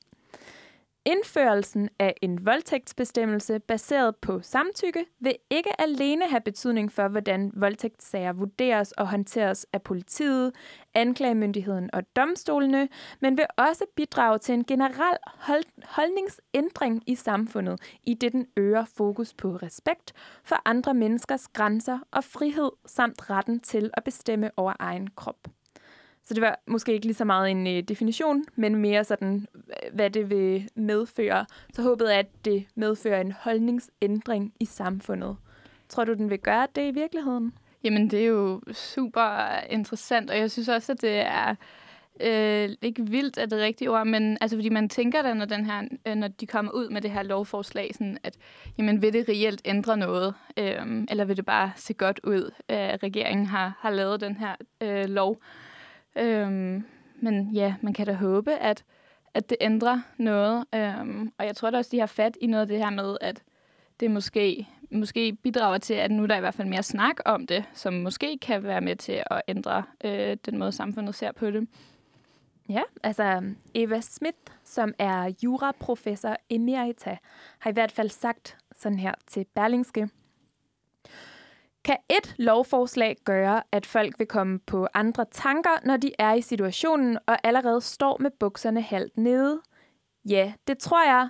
Indførelsen 1.04 1.88
af 1.98 2.14
en 2.22 2.46
voldtægtsbestemmelse 2.46 3.58
baseret 3.58 4.16
på 4.16 4.40
samtykke 4.42 5.06
vil 5.20 5.36
ikke 5.50 5.80
alene 5.80 6.28
have 6.28 6.40
betydning 6.40 6.92
for, 6.92 7.08
hvordan 7.08 7.52
voldtægtssager 7.54 8.32
vurderes 8.32 8.92
og 8.92 9.08
håndteres 9.08 9.66
af 9.72 9.82
politiet, 9.82 10.52
anklagemyndigheden 10.94 11.90
og 11.92 12.02
domstolene, 12.16 12.88
men 13.20 13.36
vil 13.36 13.46
også 13.56 13.84
bidrage 13.96 14.38
til 14.38 14.52
en 14.54 14.64
generel 14.64 15.16
hold- 15.26 15.84
holdningsændring 15.84 17.02
i 17.06 17.14
samfundet, 17.14 17.80
i 18.04 18.14
det 18.14 18.32
den 18.32 18.46
øger 18.56 18.84
fokus 18.96 19.34
på 19.34 19.48
respekt 19.56 20.12
for 20.44 20.56
andre 20.64 20.94
menneskers 20.94 21.48
grænser 21.48 21.98
og 22.10 22.24
frihed 22.24 22.70
samt 22.86 23.30
retten 23.30 23.60
til 23.60 23.90
at 23.94 24.04
bestemme 24.04 24.50
over 24.56 24.72
egen 24.78 25.08
krop. 25.16 25.48
Så 26.24 26.34
det 26.34 26.40
var 26.40 26.60
måske 26.66 26.92
ikke 26.92 27.06
lige 27.06 27.14
så 27.14 27.24
meget 27.24 27.50
en 27.50 27.66
øh, 27.66 27.82
definition, 27.82 28.44
men 28.56 28.76
mere 28.76 29.04
sådan, 29.04 29.46
hvad 29.92 30.10
det 30.10 30.30
vil 30.30 30.68
medføre. 30.74 31.46
Så 31.74 31.82
håbede 31.82 32.14
er, 32.14 32.18
at 32.18 32.44
det 32.44 32.66
medfører 32.74 33.20
en 33.20 33.32
holdningsændring 33.32 34.52
i 34.60 34.64
samfundet. 34.64 35.36
Tror 35.88 36.04
du, 36.04 36.14
den 36.14 36.30
vil 36.30 36.38
gøre 36.38 36.66
det 36.74 36.88
i 36.88 36.90
virkeligheden? 36.90 37.52
Jamen, 37.84 38.10
det 38.10 38.20
er 38.20 38.26
jo 38.26 38.60
super 38.72 39.58
interessant, 39.70 40.30
og 40.30 40.38
jeg 40.38 40.50
synes 40.50 40.68
også, 40.68 40.92
at 40.92 41.02
det 41.02 41.18
er 41.18 41.54
øh, 42.20 42.68
ikke 42.82 43.06
vildt 43.06 43.38
er 43.38 43.46
det 43.46 43.58
rigtige 43.58 43.90
ord, 43.90 44.06
men 44.06 44.38
altså, 44.40 44.56
fordi 44.56 44.68
man 44.68 44.88
tænker 44.88 45.22
da, 45.22 45.34
når, 45.34 45.44
den 45.44 45.66
her, 45.66 45.82
øh, 46.06 46.14
når 46.14 46.28
de 46.28 46.46
kommer 46.46 46.72
ud 46.72 46.88
med 46.88 47.00
det 47.00 47.10
her 47.10 47.22
lovforslag, 47.22 47.90
sådan 47.94 48.18
at 48.22 48.36
jamen, 48.78 49.02
vil 49.02 49.12
det 49.12 49.28
reelt 49.28 49.62
ændre 49.64 49.96
noget, 49.96 50.34
øh, 50.56 51.04
eller 51.10 51.24
vil 51.24 51.36
det 51.36 51.46
bare 51.46 51.72
se 51.76 51.94
godt 51.94 52.20
ud, 52.24 52.50
at 52.68 53.02
regeringen 53.02 53.46
har, 53.46 53.78
har 53.78 53.90
lavet 53.90 54.20
den 54.20 54.36
her 54.36 54.54
øh, 54.80 55.04
lov. 55.04 55.40
Øhm, 56.16 56.84
men 57.20 57.50
ja, 57.52 57.74
man 57.80 57.92
kan 57.92 58.06
da 58.06 58.12
håbe, 58.12 58.52
at, 58.52 58.84
at 59.34 59.50
det 59.50 59.56
ændrer 59.60 60.00
noget, 60.16 60.64
Øhm, 60.74 61.32
og 61.38 61.46
jeg 61.46 61.56
tror 61.56 61.70
da 61.70 61.78
også, 61.78 61.90
de 61.92 61.98
har 61.98 62.06
fat 62.06 62.36
i 62.40 62.46
noget 62.46 62.60
af 62.62 62.68
det 62.68 62.78
her 62.78 62.90
med, 62.90 63.16
at 63.20 63.42
det 64.00 64.10
måske 64.10 64.68
måske 64.90 65.32
bidrager 65.32 65.78
til, 65.78 65.94
at 65.94 66.10
nu 66.10 66.22
er 66.22 66.26
der 66.26 66.36
i 66.36 66.40
hvert 66.40 66.54
fald 66.54 66.68
mere 66.68 66.82
snak 66.82 67.16
om 67.24 67.46
det, 67.46 67.64
som 67.74 67.94
måske 67.94 68.38
kan 68.38 68.62
være 68.62 68.80
med 68.80 68.96
til 68.96 69.22
at 69.30 69.42
ændre 69.48 69.82
øh, 70.04 70.36
den 70.46 70.58
måde, 70.58 70.72
samfundet 70.72 71.14
ser 71.14 71.32
på 71.32 71.50
det. 71.50 71.68
Ja, 72.68 72.82
altså 73.02 73.42
Eva 73.74 74.00
Schmidt, 74.00 74.36
som 74.64 74.94
er 74.98 75.32
juraprofessor 75.42 76.36
emerita, 76.50 77.16
har 77.58 77.70
i 77.70 77.72
hvert 77.72 77.92
fald 77.92 78.08
sagt 78.08 78.58
sådan 78.76 78.98
her 78.98 79.14
til 79.26 79.46
Berlingske. 79.54 80.08
Kan 81.84 81.96
et 82.08 82.34
lovforslag 82.38 83.16
gøre, 83.24 83.62
at 83.72 83.86
folk 83.86 84.18
vil 84.18 84.26
komme 84.26 84.58
på 84.58 84.88
andre 84.94 85.24
tanker, 85.30 85.86
når 85.86 85.96
de 85.96 86.12
er 86.18 86.32
i 86.32 86.40
situationen 86.40 87.18
og 87.26 87.38
allerede 87.42 87.80
står 87.80 88.16
med 88.20 88.30
bukserne 88.30 88.82
halvt 88.82 89.16
nede? 89.16 89.60
Ja, 90.24 90.52
det 90.66 90.78
tror 90.78 91.04
jeg. 91.04 91.28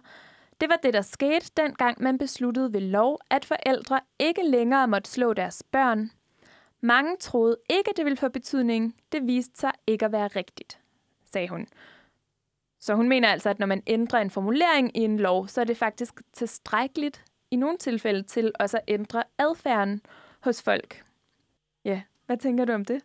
Det 0.61 0.69
var 0.69 0.77
det, 0.83 0.95
der 0.95 1.03
skete, 1.03 1.51
dengang 1.57 2.03
man 2.03 2.19
besluttede 2.19 2.73
ved 2.73 2.81
lov, 2.81 3.19
at 3.31 3.45
forældre 3.45 4.01
ikke 4.19 4.43
længere 4.43 4.89
måtte 4.89 5.11
slå 5.11 5.33
deres 5.33 5.63
børn. 5.73 6.11
Mange 6.81 7.17
troede 7.21 7.57
ikke, 7.71 7.91
det 7.97 8.05
ville 8.05 8.17
få 8.17 8.29
betydning. 8.29 8.97
Det 9.13 9.27
viste 9.27 9.61
sig 9.61 9.73
ikke 9.87 10.05
at 10.05 10.13
være 10.13 10.29
rigtigt, 10.29 10.79
sagde 11.33 11.49
hun. 11.49 11.67
Så 12.81 12.95
hun 12.95 13.09
mener 13.09 13.29
altså, 13.29 13.51
at 13.51 13.59
når 13.59 13.67
man 13.67 13.83
ændrer 13.87 14.21
en 14.21 14.31
formulering 14.31 14.97
i 14.97 15.01
en 15.01 15.17
lov, 15.17 15.49
så 15.49 15.61
er 15.61 15.65
det 15.65 15.77
faktisk 15.77 16.21
tilstrækkeligt 16.33 17.25
i 17.51 17.57
nogle 17.57 17.79
tilfælde 17.79 18.23
til 18.23 18.53
også 18.61 18.77
at 18.77 18.85
ændre 18.89 19.23
adfærden 19.39 20.03
hos 20.41 20.63
folk. 20.63 21.05
Ja, 21.85 22.03
hvad 22.27 22.37
tænker 22.37 22.65
du 22.65 22.73
om 22.73 22.85
det? 22.85 23.03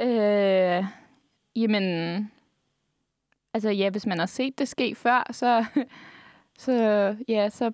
Øh, 0.00 0.84
jamen, 1.56 2.30
altså 3.54 3.70
ja, 3.70 3.90
hvis 3.90 4.06
man 4.06 4.18
har 4.18 4.26
set 4.26 4.58
det 4.58 4.68
ske 4.68 4.94
før, 4.94 5.32
så, 5.32 5.64
så, 6.64 6.72
ja, 7.28 7.48
så, 7.48 7.72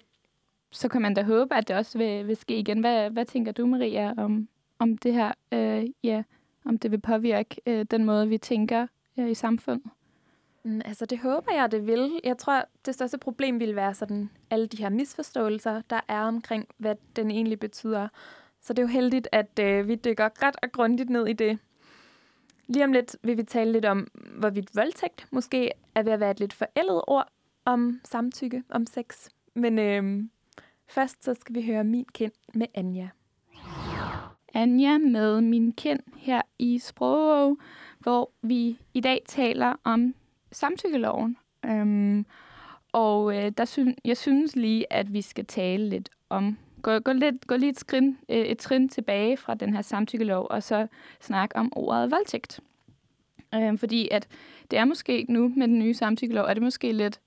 så 0.71 0.89
kan 0.89 1.03
man 1.03 1.15
da 1.15 1.23
håbe, 1.23 1.55
at 1.55 1.69
det 1.69 1.77
også 1.77 1.99
vil, 1.99 2.27
vil 2.27 2.37
ske 2.37 2.59
igen. 2.59 2.81
Hvad, 2.81 3.11
hvad 3.11 3.25
tænker 3.25 3.53
du, 3.53 3.67
Maria, 3.67 4.15
om, 4.17 4.49
om 4.79 4.99
det 4.99 5.15
her? 5.15 5.33
Øh, 5.53 5.87
ja, 6.03 6.23
om 6.65 6.79
det 6.79 6.91
vil 6.91 7.01
påvirke 7.01 7.61
øh, 7.67 7.87
den 7.91 8.05
måde, 8.05 8.29
vi 8.29 8.39
tænker 8.39 8.87
øh, 9.19 9.31
i 9.31 9.35
samfundet? 9.35 9.91
Mm, 10.65 10.81
altså, 10.85 11.07
det 11.07 11.19
håber 11.19 11.53
jeg, 11.55 11.73
det 11.73 11.87
vil. 11.87 12.21
Jeg 12.25 12.39
tror, 12.39 12.65
det 12.87 12.95
største 12.95 13.19
problem 13.19 13.61
vil 13.61 13.77
være 13.77 13.95
sådan 13.95 14.31
alle 14.51 14.67
de 14.67 14.77
her 14.77 14.89
misforståelser, 14.89 15.83
der 15.91 16.01
er 16.09 16.23
omkring, 16.23 16.69
hvad 16.77 16.95
den 17.17 17.31
egentlig 17.31 17.61
betyder. 17.61 18.09
Så 18.61 18.73
det 18.73 18.79
er 18.79 18.87
jo 18.87 18.93
heldigt, 18.93 19.29
at 19.33 19.59
øh, 19.61 19.89
vi 19.89 19.95
dykker 19.95 20.29
ret 20.43 20.57
og 20.63 20.73
grundigt 20.73 21.11
ned 21.11 21.27
i 21.27 21.33
det. 21.33 21.59
Lige 22.67 22.85
om 22.85 22.93
lidt 22.93 23.17
vil 23.23 23.37
vi 23.37 23.43
tale 23.43 23.73
lidt 23.73 23.85
om, 23.85 24.07
hvorvidt 24.39 24.77
voldtægt 24.77 25.27
måske 25.31 25.71
er 25.95 26.03
ved 26.03 26.13
at 26.13 26.21
være 26.21 26.31
et 26.31 26.41
lidt 26.41 26.53
forældet 26.53 27.03
ord 27.07 27.29
om 27.65 28.01
samtykke, 28.05 28.63
om 28.71 28.87
sex. 28.87 29.29
Men 29.55 29.79
øh, 29.79 30.25
først 30.89 31.25
så 31.25 31.35
skal 31.35 31.55
vi 31.55 31.67
høre 31.67 31.85
Min 31.85 32.07
Kind 32.15 32.33
med 32.55 32.67
Anja. 32.75 33.09
Anja 34.55 34.99
med 34.99 35.41
Min 35.41 35.73
Kind 35.73 36.01
her 36.17 36.43
i 36.59 36.79
Sprog, 36.79 37.59
hvor 37.99 38.31
vi 38.43 38.79
i 38.95 39.01
dag 39.01 39.23
taler 39.27 39.75
om 39.85 40.15
samtykkeloven. 40.53 41.37
Øhm, 41.65 42.27
og 42.93 43.37
øh, 43.37 43.53
der 43.57 43.65
synes, 43.65 43.97
jeg 44.05 44.17
synes 44.17 44.57
lige, 44.57 44.93
at 44.93 45.13
vi 45.13 45.23
skal 45.23 45.47
tale 45.47 45.89
lidt 45.89 46.09
om 46.29 46.59
gå, 46.83 46.99
gå, 46.99 47.13
lidt, 47.13 47.47
gå 47.47 47.57
lige 47.57 47.71
et, 47.71 47.79
skrin, 47.79 48.19
øh, 48.29 48.37
et 48.37 48.59
trin 48.59 48.89
tilbage 48.89 49.37
fra 49.37 49.55
den 49.55 49.75
her 49.75 49.83
samtykkelov, 49.83 50.47
og 50.51 50.63
så 50.63 50.87
snakke 51.21 51.57
om 51.57 51.73
ordet 51.77 52.11
voldtægt. 52.11 52.61
Øh, 53.55 53.79
fordi 53.79 54.09
at 54.11 54.29
det 54.71 54.79
er 54.79 54.85
måske 54.85 55.27
nu 55.29 55.53
med 55.57 55.69
den 55.69 55.79
nye 55.79 55.95
samtykkelov, 55.95 56.45
er 56.45 56.55
det 56.55 56.63
måske 56.63 56.93
lidt 56.93 57.21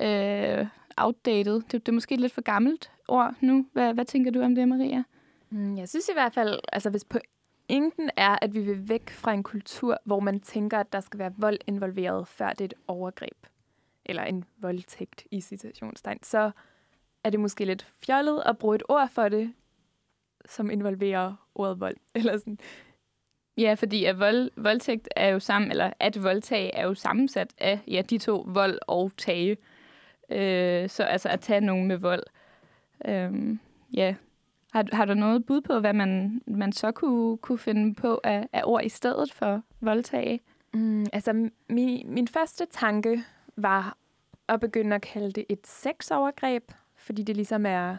øh, 0.00 0.66
outdated. 0.96 1.54
Det, 1.54 1.72
det 1.72 1.88
er 1.88 1.92
måske 1.92 2.16
lidt 2.16 2.32
for 2.32 2.42
gammelt 2.42 2.90
ord 3.08 3.34
nu. 3.40 3.66
Hvad, 3.72 3.94
hvad 3.94 4.04
tænker 4.04 4.30
du 4.30 4.42
om 4.42 4.54
det, 4.54 4.68
Maria? 4.68 5.02
Mm, 5.50 5.76
jeg 5.76 5.88
synes 5.88 6.08
i 6.08 6.12
hvert 6.12 6.34
fald, 6.34 6.60
altså 6.72 6.90
hvis 6.90 7.04
pointen 7.04 8.10
er, 8.16 8.38
at 8.42 8.54
vi 8.54 8.60
vil 8.60 8.88
væk 8.88 9.10
fra 9.10 9.32
en 9.32 9.42
kultur, 9.42 9.98
hvor 10.04 10.20
man 10.20 10.40
tænker, 10.40 10.78
at 10.78 10.92
der 10.92 11.00
skal 11.00 11.18
være 11.18 11.34
vold 11.36 11.58
involveret, 11.66 12.28
før 12.28 12.50
det 12.50 12.60
er 12.60 12.64
et 12.64 12.74
overgreb, 12.86 13.46
eller 14.04 14.22
en 14.22 14.44
voldtægt 14.58 15.24
i 15.30 15.40
situationstegn, 15.40 16.18
så 16.22 16.50
er 17.24 17.30
det 17.30 17.40
måske 17.40 17.64
lidt 17.64 17.86
fjollet 18.06 18.42
at 18.46 18.58
bruge 18.58 18.76
et 18.76 18.82
ord 18.88 19.08
for 19.08 19.28
det, 19.28 19.52
som 20.46 20.70
involverer 20.70 21.48
ordet 21.54 21.80
vold. 21.80 21.96
Eller 22.14 22.38
sådan. 22.38 22.58
Ja, 23.58 23.74
fordi 23.74 24.04
at 24.04 24.18
vold, 24.18 24.50
voldtægt 24.56 25.08
er 25.16 25.28
jo 25.28 25.38
sammen, 25.38 25.70
eller 25.70 25.92
at 26.00 26.22
voldtage 26.22 26.74
er 26.74 26.84
jo 26.84 26.94
sammensat 26.94 27.54
af 27.58 27.80
ja, 27.88 28.02
de 28.02 28.18
to 28.18 28.44
vold 28.48 28.78
og 28.86 29.12
tage. 29.16 29.56
Øh, 30.30 30.88
så 30.88 31.02
altså 31.02 31.28
at 31.28 31.40
tage 31.40 31.60
nogen 31.60 31.88
med 31.88 31.96
vold. 31.96 32.22
Øh, 33.04 33.56
ja. 33.94 34.14
Har, 34.72 34.84
har 34.92 35.04
du 35.04 35.14
noget 35.14 35.46
bud 35.46 35.60
på, 35.60 35.80
hvad 35.80 35.92
man, 35.92 36.42
man 36.46 36.72
så 36.72 36.92
kunne, 36.92 37.36
kunne 37.36 37.58
finde 37.58 37.94
på 37.94 38.20
af, 38.24 38.48
af 38.52 38.62
ord 38.64 38.84
i 38.84 38.88
stedet 38.88 39.32
for 39.32 39.62
voldtage? 39.80 40.40
Mm, 40.72 41.06
altså, 41.12 41.50
min, 41.68 42.14
min 42.14 42.28
første 42.28 42.66
tanke 42.70 43.24
var 43.56 43.96
at 44.48 44.60
begynde 44.60 44.96
at 44.96 45.02
kalde 45.02 45.32
det 45.32 45.44
et 45.48 45.66
sexovergreb, 45.66 46.72
fordi 47.04 47.22
det 47.22 47.36
ligesom 47.36 47.66
er, 47.66 47.96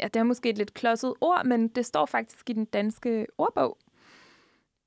ja, 0.00 0.04
det 0.04 0.16
er 0.16 0.22
måske 0.22 0.50
et 0.50 0.58
lidt 0.58 0.74
klodset 0.74 1.14
ord, 1.20 1.46
men 1.46 1.68
det 1.68 1.86
står 1.86 2.06
faktisk 2.06 2.50
i 2.50 2.52
den 2.52 2.64
danske 2.64 3.26
ordbog. 3.38 3.78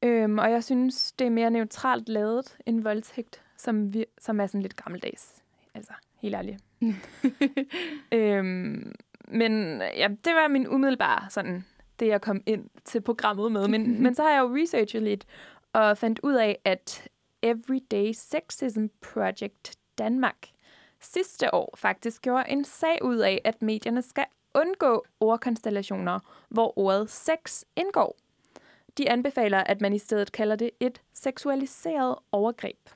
Øhm, 0.03 0.37
og 0.37 0.51
jeg 0.51 0.63
synes, 0.63 1.11
det 1.11 1.27
er 1.27 1.31
mere 1.31 1.51
neutralt 1.51 2.09
lavet 2.09 2.57
end 2.65 2.83
voldtægt, 2.83 3.41
som, 3.57 3.93
vi, 3.93 4.05
som 4.19 4.39
er 4.39 4.47
sådan 4.47 4.61
lidt 4.61 4.83
gammeldags. 4.83 5.43
Altså, 5.73 5.93
helt 6.21 6.35
ærligt. 6.35 6.63
øhm, 8.11 8.93
men 9.27 9.81
ja, 9.81 10.07
det 10.07 10.33
var 10.33 10.47
min 10.47 10.67
umiddelbare 10.67 11.29
sådan, 11.29 11.65
det 11.99 12.07
jeg 12.07 12.21
kom 12.21 12.41
ind 12.45 12.69
til 12.85 13.01
programmet 13.01 13.51
med. 13.51 13.67
Men, 13.67 13.93
men 14.03 14.15
så 14.15 14.23
har 14.23 14.29
jeg 14.29 14.39
jo 14.39 14.55
researchet 14.55 15.03
lidt 15.03 15.25
og 15.73 15.97
fandt 15.97 16.19
ud 16.23 16.33
af, 16.33 16.59
at 16.65 17.07
Everyday 17.41 18.11
Sexism 18.13 18.85
Project 19.01 19.77
Danmark 19.97 20.52
sidste 21.05 21.53
år 21.53 21.73
faktisk 21.77 22.21
gjorde 22.21 22.49
en 22.49 22.65
sag 22.65 23.03
ud 23.03 23.17
af, 23.17 23.41
at 23.43 23.61
medierne 23.61 24.01
skal 24.01 24.25
undgå 24.53 25.05
ordkonstellationer, 25.19 26.19
hvor 26.49 26.79
ordet 26.79 27.09
sex 27.09 27.63
indgår. 27.75 28.17
De 28.97 29.09
anbefaler, 29.09 29.57
at 29.57 29.81
man 29.81 29.93
i 29.93 29.99
stedet 29.99 30.31
kalder 30.31 30.55
det 30.55 30.71
et 30.79 31.01
seksualiseret 31.13 32.15
overgreb. 32.31 32.89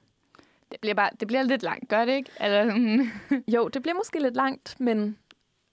Det 0.72 0.80
bliver, 0.82 0.94
bare, 0.94 1.10
det 1.20 1.28
bliver 1.28 1.44
lidt 1.44 1.64
langt, 1.64 1.90
gør 1.90 2.06
det 2.06 2.14
ikke? 2.14 2.32
Eller, 2.40 2.64
jo, 3.56 3.68
det 3.68 3.82
bliver 3.82 3.96
måske 3.96 4.20
lidt 4.20 4.36
langt, 4.36 4.80
men 4.80 5.18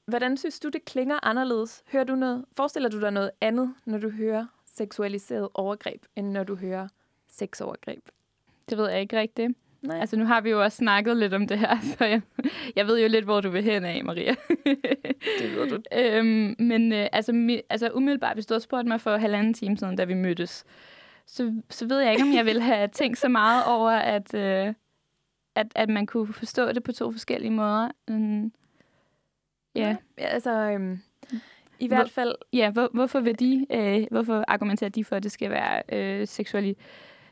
hvordan 0.06 0.36
synes 0.36 0.60
du, 0.60 0.68
det 0.68 0.84
klinger 0.84 1.26
anderledes? 1.26 1.82
Hører 1.92 2.04
du 2.04 2.14
noget, 2.14 2.44
forestiller 2.56 2.88
du 2.88 3.00
dig 3.00 3.10
noget 3.10 3.30
andet, 3.40 3.74
når 3.84 3.98
du 3.98 4.10
hører 4.10 4.46
seksualiseret 4.66 5.48
overgreb, 5.54 6.04
end 6.16 6.30
når 6.30 6.44
du 6.44 6.54
hører 6.54 6.88
sexovergreb? 7.28 8.08
Det 8.70 8.78
ved 8.78 8.90
jeg 8.90 9.00
ikke 9.00 9.18
rigtigt. 9.18 9.58
Nej. 9.84 10.00
Altså, 10.00 10.16
nu 10.16 10.24
har 10.24 10.40
vi 10.40 10.50
jo 10.50 10.62
også 10.62 10.76
snakket 10.76 11.16
lidt 11.16 11.34
om 11.34 11.46
det 11.46 11.58
her, 11.58 11.80
så 11.98 12.04
jeg, 12.04 12.20
jeg 12.76 12.86
ved 12.86 13.00
jo 13.00 13.08
lidt, 13.08 13.24
hvor 13.24 13.40
du 13.40 13.50
vil 13.50 13.62
hen 13.62 13.84
af, 13.84 14.04
Maria. 14.04 14.34
det 15.40 15.56
ved 15.56 15.68
du. 15.68 15.82
øhm, 15.92 16.56
men 16.58 16.92
øh, 16.92 17.06
altså, 17.12 17.32
mi, 17.32 17.60
altså, 17.70 17.90
umiddelbart, 17.90 18.36
hvis 18.36 18.46
du 18.46 18.54
havde 18.54 18.62
spurgt 18.62 18.88
mig 18.88 19.00
for 19.00 19.16
halvanden 19.16 19.54
time 19.54 19.76
siden, 19.76 19.96
da 19.96 20.04
vi 20.04 20.14
mødtes, 20.14 20.64
så, 21.26 21.62
så 21.70 21.86
ved 21.86 22.00
jeg 22.00 22.12
ikke, 22.12 22.22
om 22.22 22.34
jeg 22.34 22.44
ville 22.44 22.62
have 22.72 22.88
tænkt 22.88 23.18
så 23.18 23.28
meget 23.28 23.64
over, 23.66 23.90
at, 23.90 24.34
øh, 24.34 24.74
at, 25.54 25.66
at 25.74 25.88
man 25.88 26.06
kunne 26.06 26.32
forstå 26.32 26.72
det 26.72 26.82
på 26.82 26.92
to 26.92 27.12
forskellige 27.12 27.50
måder. 27.50 27.88
Um, 28.10 28.52
ja. 29.74 29.96
ja, 30.18 30.26
altså... 30.26 30.50
Øhm 30.50 30.98
i 31.78 31.86
hvert 31.86 32.10
fald... 32.10 32.34
Ja, 32.52 32.70
hvor, 32.70 32.90
hvorfor 32.94 33.20
vil 33.20 33.38
de, 33.38 33.66
øh, 33.70 34.06
hvorfor 34.10 34.44
argumenterer 34.48 34.90
de 34.90 35.04
for, 35.04 35.16
at 35.16 35.22
det 35.22 35.32
skal 35.32 35.50
være 35.50 35.82
øh, 35.92 36.26
seksuali, 36.26 36.76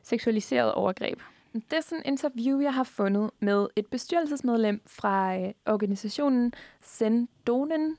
seksualiseret 0.02 0.72
overgreb? 0.72 1.18
Det 1.54 1.72
er 1.72 1.80
sådan 1.80 1.98
en 1.98 2.12
interview, 2.12 2.60
jeg 2.60 2.74
har 2.74 2.84
fundet 2.84 3.30
med 3.40 3.66
et 3.76 3.86
bestyrelsesmedlem 3.86 4.82
fra 4.86 5.38
øh, 5.38 5.52
organisationen 5.66 6.52
Sendonen, 6.80 7.96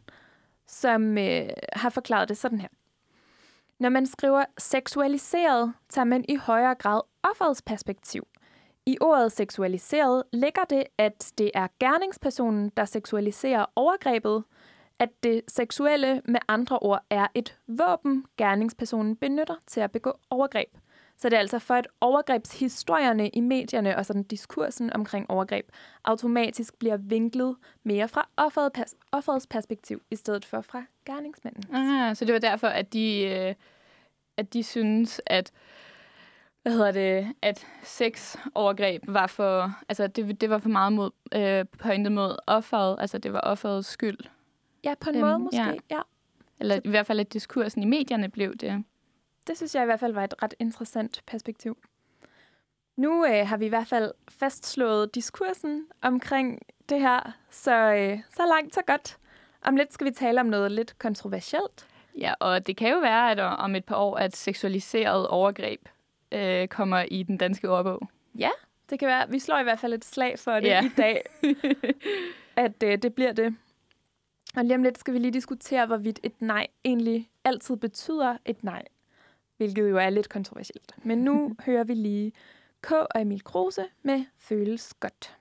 som 0.67 1.17
øh, 1.17 1.49
har 1.73 1.89
forklaret 1.89 2.29
det 2.29 2.37
sådan 2.37 2.59
her. 2.59 2.67
Når 3.79 3.89
man 3.89 4.05
skriver 4.05 4.45
seksualiseret, 4.57 5.73
tager 5.89 6.05
man 6.05 6.25
i 6.29 6.35
højere 6.35 6.75
grad 6.75 7.01
offerets 7.23 7.61
perspektiv. 7.61 8.27
I 8.85 8.97
ordet 9.01 9.31
seksualiseret 9.31 10.23
ligger 10.33 10.63
det, 10.69 10.83
at 10.97 11.33
det 11.37 11.51
er 11.53 11.67
gerningspersonen, 11.79 12.71
der 12.77 12.85
seksualiserer 12.85 13.65
overgrebet, 13.75 14.43
at 14.99 15.09
det 15.23 15.41
seksuelle 15.47 16.21
med 16.25 16.39
andre 16.47 16.79
ord 16.79 17.05
er 17.09 17.27
et 17.35 17.57
våben, 17.67 18.25
gerningspersonen 18.37 19.15
benytter 19.15 19.55
til 19.67 19.79
at 19.79 19.91
begå 19.91 20.13
overgreb. 20.29 20.69
Så 21.17 21.29
det 21.29 21.35
er 21.35 21.39
altså 21.39 21.59
for, 21.59 21.73
at 21.73 21.87
overgrebshistorierne 22.01 23.29
i 23.29 23.39
medierne 23.39 23.97
og 23.97 24.05
sådan 24.05 24.23
diskursen 24.23 24.93
omkring 24.93 25.31
overgreb 25.31 25.69
automatisk 26.03 26.79
bliver 26.79 26.97
vinklet 26.97 27.55
mere 27.83 28.07
fra 28.07 28.29
offeret 28.37 28.71
pers- 28.77 28.95
offerets 29.11 29.47
perspektiv, 29.47 30.01
i 30.11 30.15
stedet 30.15 30.45
for 30.45 30.61
fra 30.61 30.83
gerningsmanden. 31.05 31.75
Ah, 31.75 32.15
så 32.15 32.25
det 32.25 32.33
var 32.33 32.39
derfor, 32.39 32.67
at 32.67 32.93
de, 32.93 33.21
øh, 33.21 33.55
at 34.37 34.53
de 34.53 34.63
synes, 34.63 35.21
at 35.25 35.51
hvad 36.61 36.73
hedder 36.73 36.91
det, 36.91 37.33
at 37.41 37.67
sexovergreb 37.83 39.03
var 39.07 39.27
for, 39.27 39.71
altså 39.89 40.07
det, 40.07 40.41
det 40.41 40.49
var 40.49 40.57
for 40.57 40.69
meget 40.69 40.93
mod, 40.93 41.11
øh, 41.35 41.65
pointet 41.79 42.11
mod 42.11 42.35
offeret, 42.47 42.95
altså 42.99 43.17
det 43.17 43.33
var 43.33 43.39
offerets 43.39 43.89
skyld. 43.89 44.17
Ja, 44.83 44.93
på 44.99 45.09
en 45.09 45.15
øhm, 45.15 45.25
måde 45.25 45.39
måske, 45.39 45.57
ja. 45.61 45.73
ja. 45.91 46.01
Eller 46.59 46.79
i 46.83 46.89
hvert 46.89 47.05
fald, 47.05 47.19
at 47.19 47.33
diskursen 47.33 47.83
i 47.83 47.85
medierne 47.85 48.29
blev 48.29 48.55
det. 48.55 48.83
Det 49.47 49.57
synes 49.57 49.75
jeg 49.75 49.83
i 49.83 49.85
hvert 49.85 49.99
fald 49.99 50.13
var 50.13 50.23
et 50.23 50.43
ret 50.43 50.53
interessant 50.59 51.21
perspektiv. 51.27 51.77
Nu 52.95 53.25
øh, 53.25 53.47
har 53.47 53.57
vi 53.57 53.65
i 53.65 53.69
hvert 53.69 53.87
fald 53.87 54.11
fastslået 54.29 55.15
diskursen 55.15 55.87
omkring 56.01 56.59
det 56.89 56.99
her, 56.99 57.31
så, 57.49 57.71
øh, 57.75 58.19
så 58.35 58.45
langt 58.45 58.73
så 58.75 58.81
godt. 58.87 59.17
Om 59.61 59.75
lidt 59.75 59.93
skal 59.93 60.07
vi 60.07 60.11
tale 60.11 60.39
om 60.39 60.45
noget 60.45 60.71
lidt 60.71 60.99
kontroversielt. 60.99 61.87
Ja, 62.17 62.33
og 62.39 62.67
det 62.67 62.77
kan 62.77 62.91
jo 62.93 62.99
være, 62.99 63.31
at 63.31 63.39
om 63.39 63.75
et 63.75 63.85
par 63.85 63.95
år, 63.95 64.15
at 64.17 64.35
seksualiseret 64.35 65.27
overgreb 65.27 65.89
øh, 66.31 66.67
kommer 66.67 67.05
i 67.11 67.23
den 67.23 67.37
danske 67.37 67.69
ordbog. 67.69 68.01
Ja, 68.37 68.49
det 68.89 68.99
kan 68.99 69.07
være. 69.07 69.29
Vi 69.29 69.39
slår 69.39 69.59
i 69.59 69.63
hvert 69.63 69.79
fald 69.79 69.93
et 69.93 70.05
slag 70.05 70.39
for 70.39 70.51
det 70.51 70.63
Ja. 70.63 70.85
i 70.85 70.89
dag, 70.97 71.23
at 72.55 72.83
øh, 72.83 72.97
det 72.97 73.13
bliver 73.15 73.31
det. 73.33 73.55
Og 74.55 74.63
lige 74.65 74.75
om 74.75 74.83
lidt 74.83 74.97
skal 74.97 75.13
vi 75.13 75.19
lige 75.19 75.31
diskutere, 75.33 75.85
hvorvidt 75.85 76.19
et 76.23 76.41
nej 76.41 76.67
egentlig 76.85 77.29
altid 77.43 77.75
betyder 77.77 78.37
et 78.45 78.63
nej. 78.63 78.83
Hvilket 79.57 79.89
jo 79.89 79.97
er 79.97 80.09
lidt 80.09 80.29
kontroversielt. 80.29 80.95
Men 81.03 81.17
nu 81.17 81.55
hører 81.65 81.83
vi 81.83 81.93
lige 81.93 82.31
K. 82.81 82.91
og 82.91 83.21
Emil 83.21 83.43
Kruse 83.43 83.85
med 84.03 84.25
Føles 84.37 84.93
godt. 84.93 85.37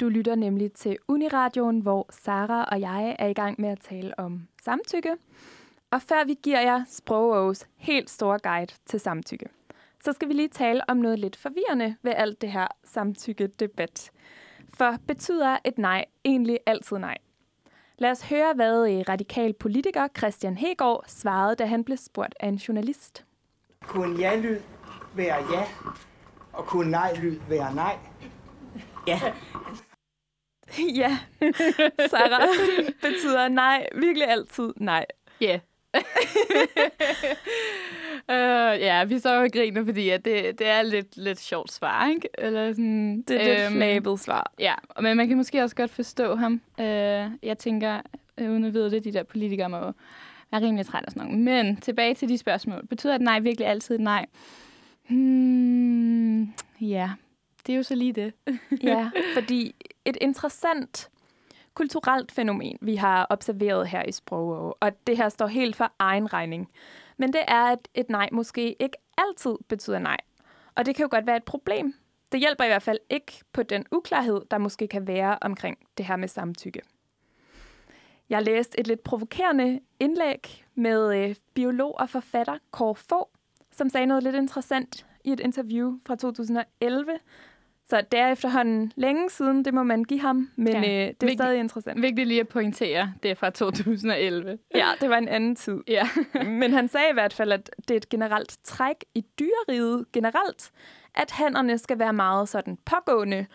Du 0.00 0.08
lytter 0.08 0.34
nemlig 0.34 0.72
til 0.72 0.98
Uniradioen, 1.08 1.80
hvor 1.80 2.06
Sara 2.10 2.64
og 2.64 2.80
jeg 2.80 3.16
er 3.18 3.26
i 3.26 3.32
gang 3.32 3.60
med 3.60 3.68
at 3.68 3.80
tale 3.80 4.18
om 4.18 4.48
samtykke. 4.62 5.16
Og 5.90 6.02
før 6.02 6.24
vi 6.24 6.38
giver 6.42 6.60
jer 6.60 6.84
Sprogogs 6.88 7.68
helt 7.76 8.10
store 8.10 8.38
guide 8.38 8.74
til 8.86 9.00
samtykke, 9.00 9.46
så 10.04 10.12
skal 10.12 10.28
vi 10.28 10.32
lige 10.32 10.48
tale 10.48 10.90
om 10.90 10.96
noget 10.96 11.18
lidt 11.18 11.36
forvirrende 11.36 11.96
ved 12.02 12.12
alt 12.16 12.40
det 12.40 12.52
her 12.52 12.66
samtykke-debat. 12.84 14.10
For 14.74 14.96
betyder 15.06 15.58
et 15.64 15.78
nej 15.78 16.04
egentlig 16.24 16.58
altid 16.66 16.98
nej? 16.98 17.16
Lad 18.00 18.10
os 18.10 18.22
høre, 18.22 18.54
hvad 18.54 18.90
øh, 18.90 19.04
radikal 19.08 19.52
politiker 19.52 20.08
Christian 20.18 20.56
Hegård 20.56 21.04
svarede, 21.06 21.56
da 21.56 21.64
han 21.64 21.84
blev 21.84 21.96
spurgt 21.96 22.34
af 22.40 22.48
en 22.48 22.54
journalist. 22.54 23.24
Kunne 23.80 24.18
ja-lyd 24.18 24.60
være 25.14 25.36
ja, 25.52 25.64
og 26.52 26.66
kunne 26.66 26.90
nej-lyd 26.90 27.40
være 27.48 27.74
nej? 27.74 27.98
Ja. 29.06 29.20
ja, 31.02 31.18
Sarah 32.10 32.48
betyder 33.10 33.48
nej, 33.48 33.86
virkelig 33.94 34.28
altid 34.28 34.72
nej. 34.76 35.06
Ja. 35.40 35.46
Yeah. 35.46 35.60
Uh, 35.94 36.02
ja, 38.88 39.04
vi 39.04 39.18
så 39.18 39.42
og 39.42 39.50
griner, 39.52 39.84
fordi 39.84 40.08
at 40.08 40.24
det, 40.24 40.58
det 40.58 40.66
er 40.66 40.82
lidt, 40.82 41.16
lidt 41.16 41.40
sjovt 41.40 41.72
svar, 41.72 42.08
ikke? 42.08 42.28
Eller 42.38 42.72
sådan, 42.72 43.22
Det 43.28 43.40
er 43.40 43.56
det 43.56 43.66
øhm, 43.66 43.74
flabet 43.74 44.20
svar. 44.20 44.52
Ja, 44.58 44.74
men 45.00 45.16
man 45.16 45.28
kan 45.28 45.36
måske 45.36 45.62
også 45.62 45.76
godt 45.76 45.90
forstå 45.90 46.34
ham. 46.34 46.60
Uh, 46.78 46.84
jeg 47.42 47.58
tænker, 47.58 48.00
øh, 48.38 48.50
uden 48.50 48.64
at 48.64 48.74
vide 48.74 48.90
det, 48.90 49.04
de 49.04 49.12
der 49.12 49.22
politikere 49.22 49.68
må 49.68 49.92
være 50.50 50.62
rimelig 50.62 50.86
træt 50.86 51.04
og 51.06 51.12
sådan 51.12 51.26
noget. 51.28 51.40
Men 51.40 51.76
tilbage 51.76 52.14
til 52.14 52.28
de 52.28 52.38
spørgsmål. 52.38 52.86
Betyder 52.86 53.14
et 53.14 53.20
nej 53.20 53.40
virkelig 53.40 53.68
altid 53.68 53.94
et 53.94 54.00
nej? 54.00 54.26
Hmm, 55.08 56.42
ja, 56.80 57.10
det 57.66 57.72
er 57.72 57.76
jo 57.76 57.82
så 57.82 57.94
lige 57.94 58.12
det. 58.12 58.32
Ja, 58.82 59.10
fordi 59.34 59.74
et 60.04 60.16
interessant 60.20 61.10
kulturelt 61.74 62.32
fænomen, 62.32 62.78
vi 62.80 62.96
har 62.96 63.26
observeret 63.30 63.88
her 63.88 64.02
i 64.02 64.12
Sprogå, 64.12 64.76
og 64.80 65.06
det 65.06 65.16
her 65.16 65.28
står 65.28 65.46
helt 65.46 65.76
for 65.76 65.92
egen 65.98 66.32
regning, 66.32 66.70
men 67.16 67.32
det 67.32 67.42
er, 67.48 67.62
at 67.62 67.88
et 67.94 68.10
nej 68.10 68.28
måske 68.32 68.82
ikke 68.82 68.96
altid 69.18 69.54
betyder 69.68 69.98
nej. 69.98 70.16
Og 70.74 70.86
det 70.86 70.96
kan 70.96 71.02
jo 71.02 71.08
godt 71.10 71.26
være 71.26 71.36
et 71.36 71.44
problem. 71.44 71.94
Det 72.32 72.40
hjælper 72.40 72.64
i 72.64 72.68
hvert 72.68 72.82
fald 72.82 72.98
ikke 73.10 73.32
på 73.52 73.62
den 73.62 73.84
uklarhed, 73.92 74.40
der 74.50 74.58
måske 74.58 74.88
kan 74.88 75.06
være 75.06 75.38
omkring 75.40 75.78
det 75.98 76.06
her 76.06 76.16
med 76.16 76.28
samtykke. 76.28 76.82
Jeg 78.30 78.42
læste 78.42 78.80
et 78.80 78.86
lidt 78.86 79.02
provokerende 79.02 79.80
indlæg 80.00 80.64
med 80.74 81.16
øh, 81.16 81.34
biolog 81.54 82.00
og 82.00 82.10
forfatter 82.10 82.58
Kåre 82.70 82.94
Fogh, 82.94 83.30
som 83.72 83.88
sagde 83.88 84.06
noget 84.06 84.22
lidt 84.22 84.36
interessant 84.36 85.06
i 85.24 85.32
et 85.32 85.40
interview 85.40 85.98
fra 86.06 86.16
2011, 86.16 87.18
så 87.90 88.02
det 88.12 88.20
er 88.20 88.32
efterhånden 88.32 88.92
længe 88.96 89.30
siden, 89.30 89.64
det 89.64 89.74
må 89.74 89.82
man 89.82 90.04
give 90.04 90.20
ham, 90.20 90.50
men 90.56 90.72
Ja. 90.72 90.78
øh, 90.78 90.84
det 90.84 91.00
er 91.00 91.06
Vigtigt. 91.20 91.32
stadig 91.32 91.58
interessant. 91.58 92.02
Vigtigt 92.02 92.28
lige 92.28 92.40
at 92.40 92.48
pointere, 92.48 93.14
det 93.22 93.30
er 93.30 93.34
fra 93.34 93.50
2011. 93.50 94.58
Ja, 94.74 94.86
det 95.00 95.10
var 95.10 95.16
en 95.16 95.28
anden 95.28 95.56
tid. 95.56 95.78
Ja. 95.88 96.08
Men 96.44 96.72
han 96.72 96.88
sagde 96.88 97.06
i 97.10 97.12
hvert 97.12 97.32
fald, 97.32 97.52
at 97.52 97.70
det 97.78 97.90
er 97.90 97.96
et 97.96 98.08
generelt 98.08 98.56
træk 98.64 98.96
i 99.14 99.24
dyreriget 99.38 100.06
generelt, 100.12 100.70
at 101.14 101.30
hannerne 101.30 101.78
skal 101.78 101.98
være 101.98 102.12
meget 102.12 102.48
sådan 102.48 102.78
pågående, 102.84 103.46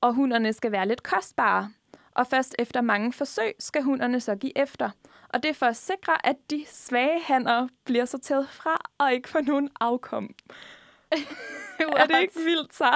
og 0.00 0.14
hunderne 0.14 0.52
skal 0.52 0.72
være 0.72 0.88
lidt 0.88 1.02
kostbare. 1.02 1.70
Og 2.14 2.26
først 2.26 2.54
efter 2.58 2.80
mange 2.80 3.12
forsøg 3.12 3.52
skal 3.58 3.82
hunderne 3.82 4.20
så 4.20 4.34
give 4.36 4.58
efter. 4.58 4.90
Og 5.28 5.42
det 5.42 5.48
er 5.48 5.54
for 5.54 5.66
at 5.66 5.76
sikre, 5.76 6.26
at 6.26 6.36
de 6.50 6.64
svage 6.68 7.20
hanner 7.20 7.68
bliver 7.84 8.04
sorteret 8.04 8.48
fra 8.48 8.90
og 8.98 9.12
ikke 9.12 9.28
får 9.28 9.40
nogen 9.40 9.68
afkom. 9.80 10.30
er 11.96 12.06
det 12.06 12.20
ikke 12.20 12.34
vildt, 12.34 12.74
så? 12.74 12.94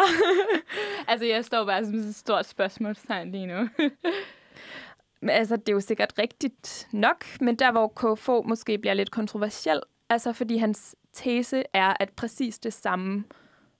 Altså, 1.09 1.27
jeg 1.27 1.45
står 1.45 1.65
bare 1.65 1.85
som 1.85 1.95
et 1.95 2.15
stort 2.15 2.47
spørgsmålstegn 2.47 3.33
lige 3.33 3.47
nu. 3.47 3.69
Men 5.21 5.31
altså, 5.31 5.57
det 5.57 5.69
er 5.69 5.73
jo 5.73 5.81
sikkert 5.81 6.13
rigtigt 6.19 6.89
nok, 6.93 7.25
men 7.41 7.57
der, 7.57 7.73
hvor 7.73 7.89
KFO 7.89 8.43
måske 8.43 8.79
bliver 8.79 8.95
lidt 8.95 9.11
kontroversiel, 9.11 9.81
altså 10.09 10.33
fordi 10.33 10.57
hans 10.57 10.97
tese 11.13 11.65
er, 11.73 11.95
at 12.01 12.11
præcis 12.11 12.59
det 12.59 12.73
samme 12.73 13.25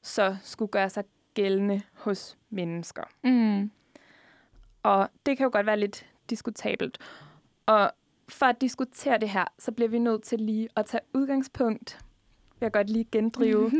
så 0.03 0.37
skulle 0.43 0.71
gøre 0.71 0.91
sig 0.91 1.05
gældende 1.35 1.83
hos 1.95 2.39
mennesker. 2.51 3.03
Mm. 3.25 3.71
Og 4.83 5.09
det 5.27 5.37
kan 5.37 5.45
jo 5.45 5.51
godt 5.53 5.67
være 5.67 5.81
lidt 5.81 6.07
diskutabelt. 6.31 6.99
Og 7.67 7.93
for 8.29 8.47
at 8.47 8.61
diskutere 8.61 9.19
det 9.19 9.29
her, 9.29 9.45
så 9.59 9.73
bliver 9.73 9.89
vi 9.89 9.99
nødt 9.99 10.23
til 10.23 10.41
lige 10.41 10.69
at 10.77 10.87
tage 10.87 11.01
udgangspunkt, 11.15 11.99
vil 12.61 12.67
jeg 12.67 12.73
godt 12.73 12.91
lige 12.91 13.07
gendrive, 13.13 13.73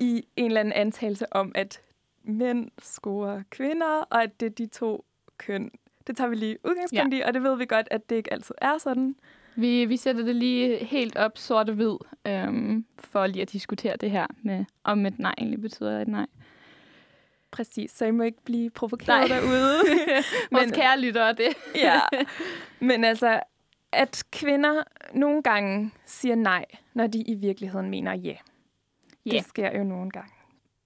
i 0.00 0.24
en 0.36 0.46
eller 0.46 0.60
anden 0.60 0.72
antagelse 0.72 1.32
om, 1.32 1.52
at 1.54 1.80
mænd 2.22 2.70
scorer 2.82 3.42
kvinder, 3.50 4.06
og 4.10 4.22
at 4.22 4.40
det 4.40 4.46
er 4.46 4.50
de 4.50 4.66
to 4.66 5.04
køn. 5.38 5.70
Det 6.06 6.16
tager 6.16 6.28
vi 6.28 6.36
lige 6.36 6.58
udgangspunkt 6.64 7.14
ja. 7.14 7.18
i, 7.18 7.22
og 7.22 7.34
det 7.34 7.42
ved 7.42 7.56
vi 7.56 7.66
godt, 7.66 7.88
at 7.90 8.10
det 8.10 8.16
ikke 8.16 8.32
altid 8.32 8.54
er 8.58 8.78
sådan. 8.78 9.16
Vi, 9.56 9.84
vi 9.84 9.96
sætter 9.96 10.24
det 10.24 10.36
lige 10.36 10.84
helt 10.84 11.16
op 11.16 11.38
sort 11.38 11.68
og 11.68 11.74
hvid, 11.74 11.96
øhm, 12.26 12.84
for 12.98 13.26
lige 13.26 13.42
at 13.42 13.52
diskutere 13.52 13.96
det 13.96 14.10
her 14.10 14.26
med, 14.42 14.64
om 14.84 15.06
et 15.06 15.18
nej 15.18 15.34
egentlig 15.38 15.60
betyder 15.60 16.00
et 16.00 16.08
nej. 16.08 16.26
Præcis, 17.50 17.90
så 17.90 18.04
I 18.04 18.10
må 18.10 18.22
ikke 18.22 18.42
blive 18.44 18.70
provokeret 18.70 19.30
Nej. 19.30 19.40
derude. 19.40 19.78
Vores 20.52 20.70
kære 20.70 21.00
lyttere, 21.00 21.32
det. 21.32 21.48
ja. 21.74 22.00
Men 22.88 23.04
altså, 23.04 23.40
at 23.92 24.24
kvinder 24.32 24.82
nogle 25.14 25.42
gange 25.42 25.92
siger 26.04 26.34
nej, 26.34 26.64
når 26.94 27.06
de 27.06 27.18
i 27.18 27.34
virkeligheden 27.34 27.90
mener 27.90 28.14
ja. 28.14 28.36
Ja. 29.26 29.30
Det 29.30 29.44
sker 29.44 29.78
jo 29.78 29.84
nogle 29.84 30.10
gange. 30.10 30.30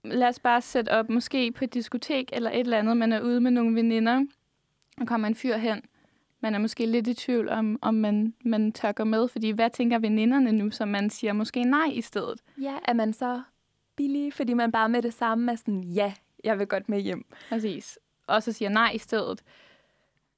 Lad 0.05 0.29
os 0.29 0.39
bare 0.39 0.61
sætte 0.61 0.89
op, 0.89 1.09
måske 1.09 1.53
på 1.53 1.65
et 1.65 1.75
diskotek 1.75 2.31
eller 2.33 2.51
et 2.51 2.61
eller 2.61 2.79
andet, 2.79 2.97
man 2.97 3.13
er 3.13 3.21
ude 3.21 3.41
med 3.41 3.51
nogle 3.51 3.75
veninder, 3.75 4.25
og 5.01 5.07
kommer 5.07 5.29
en 5.29 5.35
fyr 5.35 5.57
hen. 5.57 5.83
Man 6.41 6.55
er 6.55 6.59
måske 6.59 6.87
lidt 6.87 7.07
i 7.07 7.15
tvivl 7.15 7.49
om, 7.49 7.79
om 7.83 7.95
man, 7.95 8.35
man 8.45 8.73
tør 8.73 8.93
gå 8.93 9.05
med, 9.05 9.29
fordi 9.29 9.51
hvad 9.51 9.71
tænker 9.71 9.99
veninderne 9.99 10.53
nu, 10.53 10.71
som 10.71 10.89
man 10.89 11.11
siger 11.11 11.33
måske 11.33 11.65
nej 11.65 11.87
i 11.93 12.01
stedet? 12.01 12.41
Ja, 12.61 12.77
er 12.85 12.93
man 12.93 13.13
så 13.13 13.43
billig, 13.97 14.33
fordi 14.33 14.55
man 14.55 14.73
bare 14.73 14.89
med 14.89 15.03
det 15.03 15.15
samme 15.15 15.53
er 15.53 15.57
sådan, 15.57 15.85
ja, 15.85 16.13
jeg 16.45 16.59
vil 16.59 16.67
godt 16.67 16.89
med 16.89 17.01
hjem. 17.01 17.25
Præcis. 17.49 17.99
Og 18.27 18.43
så 18.43 18.53
siger 18.53 18.69
nej 18.69 18.91
i 18.95 18.99
stedet. 18.99 19.43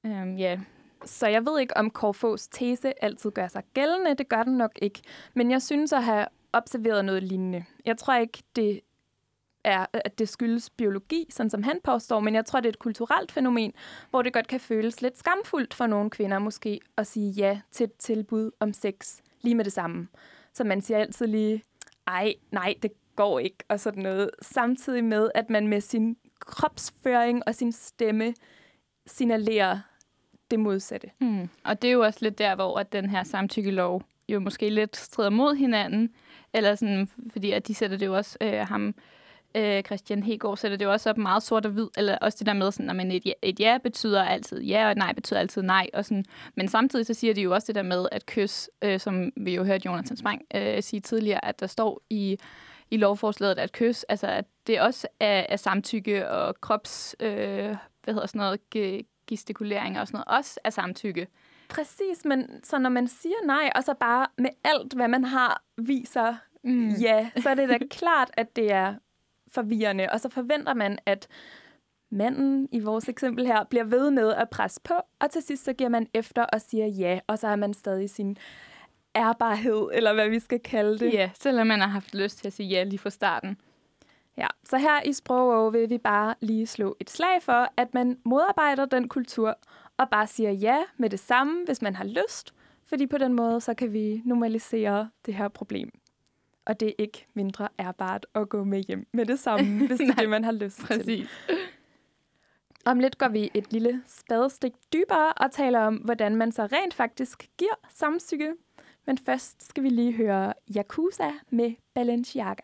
Øhm, 0.06 0.36
ja, 0.36 0.60
Så 1.04 1.26
jeg 1.26 1.46
ved 1.46 1.60
ikke, 1.60 1.76
om 1.76 1.90
Korfos 1.90 2.48
tese 2.48 3.04
altid 3.04 3.30
gør 3.30 3.48
sig 3.48 3.62
gældende. 3.74 4.14
Det 4.14 4.28
gør 4.28 4.42
den 4.42 4.56
nok 4.56 4.78
ikke. 4.82 5.00
Men 5.34 5.50
jeg 5.50 5.62
synes 5.62 5.92
at 5.92 6.02
have 6.04 6.26
observeret 6.52 7.04
noget 7.04 7.22
lignende. 7.22 7.64
Jeg 7.84 7.98
tror 7.98 8.14
ikke, 8.14 8.42
det 8.56 8.80
er, 9.64 9.86
at 9.92 10.18
det 10.18 10.28
skyldes 10.28 10.70
biologi, 10.70 11.26
sådan 11.30 11.50
som 11.50 11.62
han 11.62 11.80
påstår, 11.84 12.20
men 12.20 12.34
jeg 12.34 12.46
tror, 12.46 12.60
det 12.60 12.66
er 12.66 12.72
et 12.72 12.78
kulturelt 12.78 13.32
fænomen, 13.32 13.72
hvor 14.10 14.22
det 14.22 14.32
godt 14.32 14.48
kan 14.48 14.60
føles 14.60 15.02
lidt 15.02 15.18
skamfuldt 15.18 15.74
for 15.74 15.86
nogle 15.86 16.10
kvinder 16.10 16.38
måske 16.38 16.80
at 16.96 17.06
sige 17.06 17.30
ja 17.30 17.60
til 17.70 17.84
et 17.84 17.96
tilbud 17.96 18.50
om 18.60 18.72
sex 18.72 19.20
lige 19.40 19.54
med 19.54 19.64
det 19.64 19.72
samme. 19.72 20.08
Så 20.52 20.64
man 20.64 20.80
siger 20.80 20.98
altid 20.98 21.26
lige, 21.26 21.62
ej, 22.06 22.34
nej, 22.50 22.74
det 22.82 22.92
går 23.16 23.38
ikke, 23.38 23.64
og 23.68 23.80
sådan 23.80 24.02
noget. 24.02 24.30
Samtidig 24.42 25.04
med, 25.04 25.30
at 25.34 25.50
man 25.50 25.68
med 25.68 25.80
sin 25.80 26.16
kropsføring 26.40 27.42
og 27.46 27.54
sin 27.54 27.72
stemme 27.72 28.34
signalerer 29.06 29.78
det 30.50 30.60
modsatte. 30.60 31.10
Mm. 31.20 31.48
Og 31.64 31.82
det 31.82 31.88
er 31.88 31.92
jo 31.92 32.00
også 32.00 32.18
lidt 32.22 32.38
der, 32.38 32.54
hvor 32.54 32.78
at 32.78 32.92
den 32.92 33.10
her 33.10 33.24
samtykkelov 33.24 34.02
jo 34.35 34.40
måske 34.40 34.71
lidt 34.71 34.97
strider 34.97 35.31
mod 35.31 35.55
hinanden. 35.55 36.11
Eller 36.55 36.75
sådan, 36.75 37.09
fordi 37.33 37.51
at 37.51 37.68
de 37.68 37.75
sætter 37.75 37.97
det 37.97 38.07
jo 38.07 38.16
også, 38.16 38.38
øh, 38.40 38.53
ham, 38.53 38.95
øh, 39.55 39.83
Christian 39.83 40.23
Hegård 40.23 40.57
sætter 40.57 40.79
det 40.79 40.85
jo 40.85 40.92
også 40.92 41.11
op 41.11 41.18
meget 41.18 41.42
sort 41.42 41.66
og 41.66 41.73
hvid. 41.73 41.88
Eller 41.97 42.18
også 42.18 42.38
det 42.38 42.47
der 42.47 42.53
med, 42.53 42.73
sådan, 42.73 42.90
at 42.90 42.97
man 42.97 43.11
et, 43.11 43.27
ja, 43.27 43.33
et 43.42 43.61
ja 43.61 43.79
betyder 43.83 44.25
altid 44.25 44.62
ja, 44.62 44.85
og 44.85 44.90
et 44.90 44.99
nej 44.99 45.12
betyder 45.12 45.40
altid 45.40 45.62
nej. 45.62 45.87
Og 45.95 46.05
sådan. 46.05 46.25
Men 46.55 46.68
samtidig 46.68 47.07
så 47.07 47.14
siger 47.14 47.35
de 47.35 47.42
jo 47.42 47.55
også 47.55 47.66
det 47.66 47.75
der 47.75 47.83
med, 47.83 48.07
at 48.12 48.27
kys, 48.27 48.68
øh, 48.83 49.01
som 49.01 49.31
vi 49.37 49.55
jo 49.55 49.64
hørte 49.64 49.87
Jonathan 49.87 50.16
Spang 50.16 50.42
øh, 50.55 50.83
sige 50.83 51.01
tidligere, 51.01 51.45
at 51.45 51.61
der 51.61 51.66
står 51.66 52.03
i 52.11 52.38
i 52.92 52.97
lovforslaget, 52.97 53.59
at 53.59 53.73
kys, 53.73 54.03
altså 54.03 54.27
at 54.27 54.45
det 54.66 54.81
også 54.81 55.09
er, 55.21 55.47
er 55.49 55.57
samtykke 55.57 56.31
og 56.31 56.61
krops, 56.61 57.16
øh, 57.21 57.77
hvad 58.05 58.14
hedder 58.14 58.27
sådan 58.27 58.38
noget, 58.38 59.05
gestikulering 59.27 60.01
og 60.01 60.07
sådan 60.07 60.16
noget, 60.16 60.38
også 60.38 60.61
er 60.64 60.71
samtykke. 60.71 61.27
Præcis, 61.74 62.24
men 62.24 62.64
så 62.64 62.78
når 62.78 62.90
man 62.90 63.08
siger 63.08 63.46
nej, 63.46 63.70
og 63.74 63.85
så 63.85 63.94
bare 63.94 64.26
med 64.38 64.50
alt, 64.64 64.92
hvad 64.92 65.08
man 65.08 65.24
har, 65.24 65.62
viser 65.76 66.35
Mm. 66.64 66.88
ja, 66.88 67.30
så 67.37 67.50
er 67.50 67.54
det 67.54 67.68
da 67.68 67.78
klart, 67.90 68.30
at 68.35 68.56
det 68.56 68.72
er 68.72 68.94
forvirrende. 69.48 70.08
Og 70.12 70.20
så 70.20 70.28
forventer 70.28 70.74
man, 70.74 70.98
at 71.06 71.28
manden 72.11 72.68
i 72.72 72.80
vores 72.80 73.08
eksempel 73.08 73.46
her 73.46 73.64
bliver 73.64 73.85
ved 73.85 74.11
med 74.11 74.32
at 74.35 74.50
presse 74.50 74.80
på, 74.85 74.94
og 75.20 75.30
til 75.30 75.42
sidst 75.42 75.64
så 75.64 75.72
giver 75.72 75.90
man 75.90 76.06
efter 76.14 76.42
og 76.42 76.61
siger 76.61 76.87
ja, 76.87 77.20
og 77.26 77.38
så 77.38 77.48
har 77.48 77.56
man 77.56 77.74
stadig 77.74 78.11
sin 78.11 78.37
ærbarhed, 79.16 79.88
eller 79.92 80.12
hvad 80.14 80.28
vi 80.28 80.38
skal 80.38 80.61
kalde 80.61 80.98
det. 80.98 81.12
Ja, 81.12 81.30
selvom 81.35 81.66
man 81.66 81.80
har 81.80 81.88
haft 81.88 82.14
lyst 82.14 82.38
til 82.38 82.46
at 82.46 82.52
sige 82.52 82.68
ja 82.68 82.82
lige 82.82 82.98
fra 82.98 83.11
starten. 83.11 83.56
Ja, 84.37 84.46
så 84.64 84.78
her 84.78 85.02
i 85.04 85.12
Sprogov 85.12 85.72
vil 85.72 85.90
vi 85.90 85.98
bare 85.98 86.35
lige 86.40 86.66
slå 86.66 86.96
et 87.00 87.11
slag 87.11 87.42
for, 87.42 87.68
at 87.76 87.94
man 87.94 88.18
modarbejder 88.24 88.85
den 88.85 89.08
kultur, 89.08 89.58
og 89.98 90.11
bare 90.11 90.26
siger 90.26 90.50
ja 90.50 90.78
med 90.96 91.11
det 91.11 91.20
samme, 91.20 91.64
hvis 91.64 91.83
man 91.83 91.96
har 91.96 92.05
lyst, 92.05 92.55
fordi 92.85 93.07
på 93.07 93.18
den 93.18 93.35
måde, 93.35 93.61
så 93.61 93.74
kan 93.74 93.92
vi 93.92 94.22
normalisere 94.24 95.11
det 95.26 95.35
her 95.35 95.48
problem. 95.48 95.90
Og 96.64 96.81
det 96.81 96.88
er 96.88 96.92
ikke 96.98 97.26
mindre 97.35 97.68
ærbart 97.81 98.26
at 98.35 98.48
gå 98.48 98.64
med 98.64 98.83
hjem 98.83 99.07
med 99.12 99.26
det 99.26 99.38
samme, 99.38 99.78
hvis 99.87 99.98
det 99.98 100.09
er 100.09 100.14
det, 100.14 100.31
man 100.31 100.44
har 100.44 100.52
lyst 100.52 100.76
til. 100.76 100.87
Præcis. 100.87 101.28
Om 102.85 102.98
lidt 102.98 103.18
går 103.18 103.28
vi 103.28 103.50
et 103.55 103.72
lille 103.72 104.02
spadestik 104.07 104.72
dybere 104.92 105.33
og 105.33 105.52
taler 105.52 105.81
om, 105.81 105.94
hvordan 105.94 106.37
man 106.37 106.52
så 106.52 106.62
rent 106.62 106.94
faktisk 106.94 107.48
giver 107.59 107.74
samtykke. 107.88 108.55
Men 109.07 109.18
først 109.18 109.68
skal 109.68 109.83
vi 109.83 109.88
lige 109.88 110.12
høre 110.12 110.52
Yakuza 110.76 111.31
med 111.50 111.74
Balenciaga. 111.94 112.62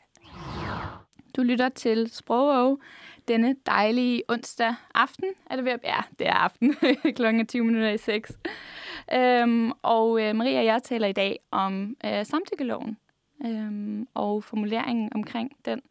Du 1.36 1.42
lytter 1.42 1.68
til 1.68 2.10
Sprogov 2.10 2.80
denne 3.28 3.56
dejlige 3.66 4.22
onsdag 4.28 4.74
aften. 4.94 5.32
Er 5.50 5.56
det 5.56 5.64
ved 5.64 5.72
at... 5.72 5.80
Ja, 5.84 6.00
det 6.18 6.26
er 6.26 6.34
aften. 6.34 6.74
Klokken 7.16 7.40
er 7.40 7.44
20 7.44 7.64
minutter 7.64 7.90
i 7.90 7.98
6. 7.98 8.38
Øhm, 9.14 9.72
og 9.82 10.22
øh, 10.22 10.36
Maria 10.36 10.58
og 10.58 10.64
jeg 10.64 10.82
taler 10.82 11.06
i 11.06 11.12
dag 11.12 11.40
om 11.50 11.96
øh, 12.04 12.26
samtykkeloven 12.26 12.96
øhm, 13.46 14.08
og 14.14 14.44
formuleringen 14.44 15.12
omkring 15.14 15.52
den. 15.64 15.82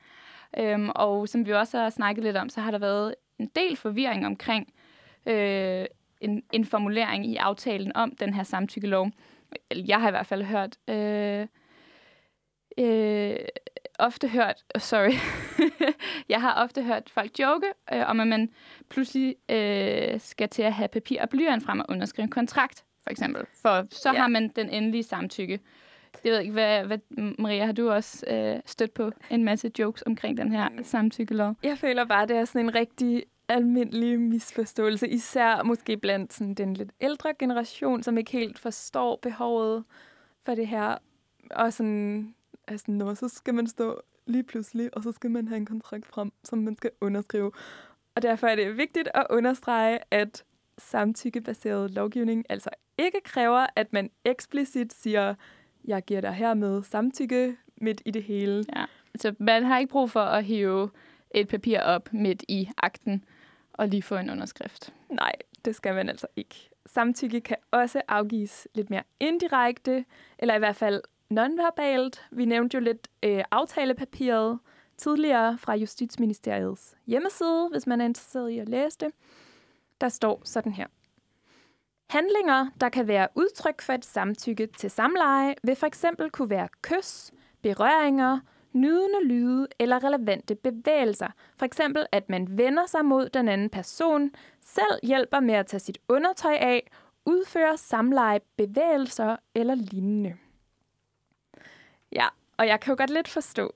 Øhm, 0.57 0.89
og 0.95 1.29
som 1.29 1.45
vi 1.45 1.53
også 1.53 1.77
har 1.77 1.89
snakket 1.89 2.23
lidt 2.23 2.37
om, 2.37 2.49
så 2.49 2.61
har 2.61 2.71
der 2.71 2.79
været 2.79 3.15
en 3.39 3.51
del 3.55 3.75
forvirring 3.75 4.25
omkring 4.25 4.73
øh, 5.25 5.85
en, 6.21 6.43
en 6.51 6.65
formulering 6.65 7.25
i 7.25 7.35
aftalen 7.35 7.95
om 7.95 8.15
den 8.15 8.33
her 8.33 8.43
samtykkelov. 8.43 9.11
Jeg 9.71 10.01
har 10.01 10.07
i 10.07 10.11
hvert 10.11 10.25
fald 10.27 10.43
hørt... 10.43 10.77
Øh, 10.87 11.47
øh, 12.77 13.35
ofte 13.99 14.27
hørt, 14.27 14.63
oh, 14.75 14.81
sorry, 14.81 15.13
jeg 16.29 16.41
har 16.41 16.63
ofte 16.63 16.83
hørt 16.83 17.09
folk 17.09 17.39
joke 17.39 17.65
øh, 17.93 18.09
om, 18.09 18.19
at 18.19 18.27
man 18.27 18.49
pludselig 18.89 19.35
øh, 19.51 20.19
skal 20.19 20.49
til 20.49 20.61
at 20.61 20.73
have 20.73 20.87
papir 20.87 21.21
og 21.21 21.29
blyant 21.29 21.63
frem 21.63 21.79
og 21.79 21.85
underskrive 21.89 22.23
en 22.23 22.29
kontrakt, 22.29 22.83
for 23.03 23.09
eksempel. 23.09 23.45
For 23.61 23.87
så 23.91 24.11
Ja. 24.13 24.19
har 24.19 24.27
man 24.27 24.47
den 24.55 24.69
endelige 24.69 25.03
samtykke. 25.03 25.59
Det 26.23 26.31
ved 26.31 26.39
ikke, 26.39 26.53
hvad, 26.53 26.83
hvad, 26.85 26.97
Maria, 27.39 27.65
har 27.65 27.71
du 27.73 27.91
også 27.91 28.25
øh, 28.27 28.59
stødt 28.65 28.93
på 28.93 29.11
en 29.29 29.43
masse 29.43 29.71
jokes 29.79 30.03
omkring 30.05 30.37
den 30.37 30.51
her 30.51 30.69
samtykkelov? 30.83 31.55
Jeg 31.63 31.77
føler 31.77 32.05
bare, 32.05 32.27
det 32.27 32.37
er 32.37 32.45
sådan 32.45 32.61
en 32.61 32.75
rigtig 32.75 33.23
almindelig 33.49 34.19
misforståelse, 34.19 35.07
især 35.09 35.63
måske 35.63 35.97
blandt 35.97 36.33
sådan 36.33 36.53
den 36.53 36.73
lidt 36.73 36.89
ældre 37.01 37.33
generation, 37.39 38.03
som 38.03 38.17
ikke 38.17 38.31
helt 38.31 38.59
forstår 38.59 39.19
behovet 39.21 39.83
for 40.45 40.55
det 40.55 40.67
her. 40.67 40.97
Og 41.51 41.73
sådan, 41.73 42.35
altså, 42.67 42.91
når 42.91 43.13
så 43.13 43.27
skal 43.29 43.53
man 43.53 43.67
stå 43.67 44.01
lige 44.25 44.43
pludselig, 44.43 44.97
og 44.97 45.03
så 45.03 45.11
skal 45.11 45.31
man 45.31 45.47
have 45.47 45.57
en 45.57 45.65
kontrakt 45.65 46.05
frem, 46.05 46.31
som 46.43 46.59
man 46.59 46.75
skal 46.75 46.91
underskrive. 47.01 47.51
Og 48.15 48.21
derfor 48.21 48.47
er 48.47 48.55
det 48.55 48.77
vigtigt 48.77 49.09
at 49.13 49.25
understrege, 49.29 49.99
at 50.11 50.43
samtykkebaseret 50.77 51.91
lovgivning 51.91 52.45
altså 52.49 52.69
ikke 52.97 53.21
kræver, 53.23 53.65
at 53.75 53.93
man 53.93 54.09
eksplicit 54.25 54.93
siger, 54.93 55.35
jeg 55.85 56.05
giver 56.05 56.21
dig 56.21 56.33
hermed 56.33 56.83
samtykke 56.83 57.57
midt 57.77 58.01
i 58.05 58.11
det 58.11 58.23
hele. 58.23 58.65
Ja. 58.75 58.85
Altså, 59.13 59.35
man 59.39 59.63
har 59.63 59.79
ikke 59.79 59.91
brug 59.91 60.11
for 60.11 60.21
at 60.21 60.43
hive 60.43 60.89
et 61.31 61.47
papir 61.47 61.79
op 61.79 62.13
midt 62.13 62.43
i 62.47 62.69
akten 62.77 63.25
og 63.73 63.87
lige 63.87 64.03
få 64.03 64.15
en 64.15 64.29
underskrift. 64.29 64.93
Nej, 65.09 65.33
det 65.65 65.75
skal 65.75 65.95
man 65.95 66.09
altså 66.09 66.27
ikke. 66.35 66.69
Samtykke 66.85 67.41
kan 67.41 67.57
også 67.71 68.01
afgives 68.07 68.67
lidt 68.75 68.89
mere 68.89 69.03
indirekte, 69.19 70.05
eller 70.39 70.55
i 70.55 70.59
hvert 70.59 70.75
fald 70.75 71.01
nonverbalt. 71.29 72.27
Vi 72.31 72.45
nævnte 72.45 72.75
jo 72.75 72.81
lidt 72.81 73.07
øh, 73.23 73.43
aftalepapiret 73.51 74.59
tidligere 74.97 75.57
fra 75.57 75.75
Justitsministeriets 75.75 76.95
hjemmeside, 77.07 77.67
hvis 77.71 77.87
man 77.87 78.01
er 78.01 78.05
interesseret 78.05 78.49
i 78.49 78.59
at 78.59 78.69
læse 78.69 78.97
det. 78.99 79.09
Der 80.01 80.09
står 80.09 80.41
sådan 80.43 80.71
her. 80.71 80.87
Handlinger, 82.09 82.69
der 82.81 82.89
kan 82.89 83.07
være 83.07 83.27
udtryk 83.35 83.81
for 83.81 83.93
et 83.93 84.05
samtykke 84.05 84.67
til 84.77 84.91
samleje, 84.91 85.55
vil 85.63 85.75
for 85.75 85.87
eksempel 85.87 86.29
kunne 86.29 86.49
være 86.49 86.67
kys, 86.81 87.31
berøringer, 87.61 88.39
nydende 88.73 89.23
lyde 89.23 89.67
eller 89.79 90.03
relevante 90.03 90.55
bevægelser. 90.55 91.27
For 91.57 91.65
eksempel, 91.65 92.05
at 92.11 92.29
man 92.29 92.57
vender 92.57 92.85
sig 92.85 93.05
mod 93.05 93.29
den 93.29 93.47
anden 93.47 93.69
person, 93.69 94.31
selv 94.61 94.99
hjælper 95.03 95.39
med 95.39 95.53
at 95.53 95.65
tage 95.65 95.79
sit 95.79 95.97
undertøj 96.09 96.53
af, 96.53 96.91
udfører 97.25 97.75
samleje 97.75 98.39
bevægelser 98.57 99.35
eller 99.55 99.75
lignende. 99.75 100.37
Ja, 102.11 102.27
og 102.57 102.67
jeg 102.67 102.79
kan 102.79 102.91
jo 102.91 102.95
godt 102.97 103.09
lidt 103.09 103.27
forstå, 103.27 103.73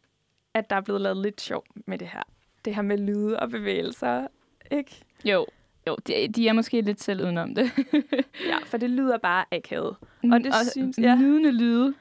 at 0.54 0.70
der 0.70 0.76
er 0.76 0.82
blevet 0.82 1.02
lavet 1.02 1.18
lidt 1.18 1.42
sjov 1.42 1.64
med 1.88 1.98
det 1.98 2.08
her. 2.08 2.24
Det 2.66 2.76
her 2.76 2.82
med 2.82 2.98
lyde 2.98 3.40
og 3.40 3.50
bevægelser, 3.50 4.28
ikke? 4.72 5.02
Jo, 5.26 5.46
jo 5.88 5.96
de, 6.08 6.28
de 6.28 6.48
er 6.48 6.54
måske 6.54 6.82
lidt 6.82 7.02
selv 7.02 7.22
udenom 7.24 7.56
det. 7.56 7.72
Ja, 8.48 8.58
for 8.66 8.78
det 8.78 8.90
lyder 8.90 9.18
bare 9.18 9.46
akavet. 9.52 9.96
Og 10.32 10.40
det 10.44 10.54
synes 10.72 10.98
jeg... 10.98 11.04
ja. 11.04 11.16
Nydende 11.16 11.52
lyde. 11.52 11.94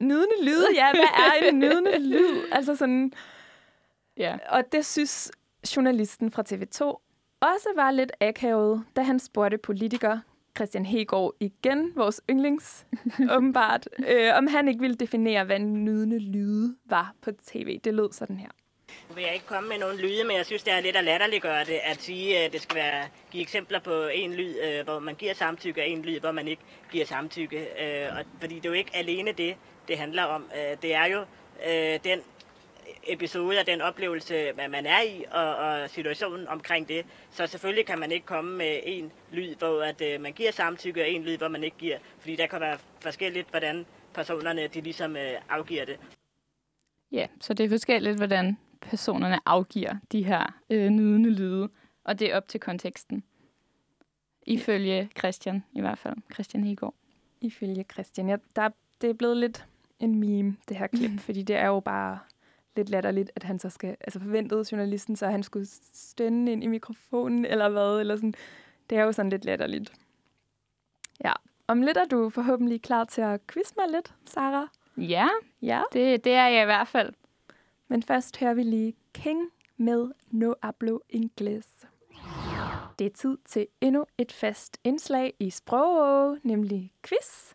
Nydende 0.00 0.44
lyd, 0.44 0.64
ja, 0.74 0.92
hvad 0.92 1.02
er 1.02 1.48
en 1.48 1.58
nydende 1.64 1.98
lyd? 1.98 2.42
Altså 2.52 2.76
sådan, 2.76 3.12
Ja. 4.16 4.36
og 4.48 4.62
det 4.72 4.86
synes 4.86 5.32
journalisten 5.76 6.30
fra 6.30 6.42
TV2 6.48 6.80
også 7.40 7.68
var 7.76 7.90
lidt 7.90 8.12
akavet, 8.20 8.84
da 8.96 9.02
han 9.02 9.18
spurgte 9.18 9.58
politiker 9.58 10.18
Christian 10.56 10.86
Hegård 10.86 11.34
igen, 11.40 11.92
vores 11.96 12.20
yndlings, 12.30 12.86
åbenbart, 13.36 13.88
øh, 14.08 14.30
om 14.36 14.46
han 14.46 14.68
ikke 14.68 14.80
ville 14.80 14.96
definere, 14.96 15.44
hvad 15.44 15.56
en 15.56 15.84
nydende 15.84 16.18
lyde 16.18 16.76
var 16.86 17.14
på 17.22 17.30
tv. 17.46 17.80
Det 17.84 17.94
lød 17.94 18.12
sådan 18.12 18.38
her. 18.38 18.48
Nu 19.08 19.14
vil 19.14 19.24
jeg 19.24 19.34
ikke 19.34 19.46
komme 19.46 19.68
med 19.68 19.78
nogen 19.78 19.98
lyde, 19.98 20.24
men 20.24 20.36
jeg 20.36 20.46
synes, 20.46 20.62
det 20.62 20.72
er 20.72 20.80
lidt 20.80 20.96
at 20.96 21.04
latterliggøre 21.04 21.64
det, 21.64 21.80
at 21.82 22.02
sige, 22.02 22.38
at 22.38 22.52
det 22.52 22.60
skal 22.60 22.76
være, 22.76 23.04
give 23.30 23.42
eksempler 23.42 23.78
på 23.78 24.06
en 24.06 24.34
lyd, 24.34 24.54
øh, 24.64 24.84
hvor 24.84 24.98
man 24.98 25.14
giver 25.14 25.34
samtykke, 25.34 25.80
og 25.80 25.88
en 25.88 26.02
lyd, 26.02 26.20
hvor 26.20 26.32
man 26.32 26.48
ikke 26.48 26.62
giver 26.92 27.06
samtykke. 27.06 27.58
Øh, 27.58 28.16
og, 28.18 28.24
fordi 28.40 28.54
det 28.54 28.64
er 28.64 28.68
jo 28.68 28.74
ikke 28.74 28.96
alene 28.96 29.32
det, 29.32 29.56
det 29.88 29.98
handler 29.98 30.22
om. 30.22 30.50
Øh, 30.56 30.76
det 30.82 30.94
er 30.94 31.06
jo 31.06 31.20
øh, 31.68 31.98
den 32.04 32.20
episode 33.06 33.58
og 33.60 33.66
den 33.66 33.80
oplevelse, 33.80 34.52
hvad 34.54 34.68
man 34.68 34.86
er 34.86 35.00
i, 35.00 35.24
og, 35.30 35.56
og 35.56 35.90
situationen 35.90 36.48
omkring 36.48 36.88
det. 36.88 37.06
Så 37.30 37.46
selvfølgelig 37.46 37.86
kan 37.86 37.98
man 37.98 38.12
ikke 38.12 38.26
komme 38.26 38.56
med 38.56 38.80
en 38.84 39.12
lyd, 39.32 39.54
hvor 39.54 39.82
at, 39.82 40.00
øh, 40.00 40.20
man 40.20 40.32
giver 40.32 40.52
samtykke, 40.52 41.02
og 41.02 41.10
en 41.10 41.24
lyd, 41.24 41.38
hvor 41.38 41.48
man 41.48 41.64
ikke 41.64 41.76
giver. 41.76 41.98
Fordi 42.18 42.36
der 42.36 42.46
kan 42.46 42.60
være 42.60 42.78
forskelligt, 43.00 43.50
hvordan 43.50 43.86
personerne 44.14 44.66
de 44.66 44.80
ligesom 44.80 45.16
øh, 45.16 45.32
afgiver 45.48 45.84
det. 45.84 45.98
Ja, 47.12 47.26
så 47.40 47.54
det 47.54 47.64
er 47.64 47.70
forskelligt, 47.70 48.16
hvordan 48.16 48.58
personerne 48.80 49.40
afgiver 49.46 49.94
de 50.12 50.24
her 50.24 50.60
øh, 50.70 50.90
nydende 50.90 51.30
lyde, 51.30 51.68
og 52.04 52.18
det 52.18 52.32
er 52.32 52.36
op 52.36 52.48
til 52.48 52.60
konteksten. 52.60 53.24
Ifølge 54.46 55.10
Christian 55.18 55.64
i 55.72 55.80
hvert 55.80 55.98
fald. 55.98 56.16
Christian 56.32 56.64
Hegård. 56.64 56.94
Ifølge 57.40 57.84
Christian. 57.92 58.28
Ja, 58.28 58.36
der, 58.56 58.68
det 59.00 59.10
er 59.10 59.14
blevet 59.14 59.36
lidt 59.36 59.66
en 59.98 60.20
meme, 60.20 60.56
det 60.68 60.76
her 60.76 60.86
klip, 60.86 61.20
fordi 61.26 61.42
det 61.42 61.56
er 61.56 61.66
jo 61.66 61.80
bare 61.80 62.18
lidt 62.76 62.88
latterligt, 62.88 63.30
at 63.36 63.42
han 63.42 63.58
så 63.58 63.70
skal, 63.70 63.96
altså 64.00 64.20
forventede 64.20 64.64
journalisten 64.72 65.16
så, 65.16 65.26
at 65.26 65.32
han 65.32 65.42
skulle 65.42 65.66
stønne 65.92 66.52
ind 66.52 66.64
i 66.64 66.66
mikrofonen, 66.66 67.44
eller 67.44 67.68
hvad, 67.68 68.00
eller 68.00 68.16
sådan. 68.16 68.34
Det 68.90 68.98
er 68.98 69.02
jo 69.02 69.12
sådan 69.12 69.30
lidt 69.30 69.44
latterligt. 69.44 69.92
Ja, 71.24 71.32
om 71.66 71.82
lidt 71.82 71.96
er 71.96 72.04
du 72.04 72.30
forhåbentlig 72.30 72.82
klar 72.82 73.04
til 73.04 73.20
at 73.20 73.46
quiz 73.46 73.72
mig 73.76 73.88
lidt, 73.88 74.14
Sara. 74.24 74.68
Ja, 74.96 75.28
Ja. 75.62 75.82
det, 75.92 76.24
det 76.24 76.32
er 76.32 76.46
jeg 76.48 76.62
i 76.62 76.64
hvert 76.64 76.88
fald. 76.88 77.12
Men 77.88 78.02
først 78.02 78.36
hører 78.40 78.54
vi 78.54 78.62
lige 78.62 78.94
King 79.12 79.50
med 79.76 80.10
No 80.30 80.54
Hablo 80.62 80.98
Ingles. 81.08 81.66
Det 82.98 83.06
er 83.06 83.10
tid 83.14 83.38
til 83.44 83.66
endnu 83.80 84.04
et 84.18 84.32
fast 84.32 84.78
indslag 84.84 85.34
i 85.40 85.50
sprog, 85.50 86.38
nemlig 86.42 86.92
quiz. 87.02 87.54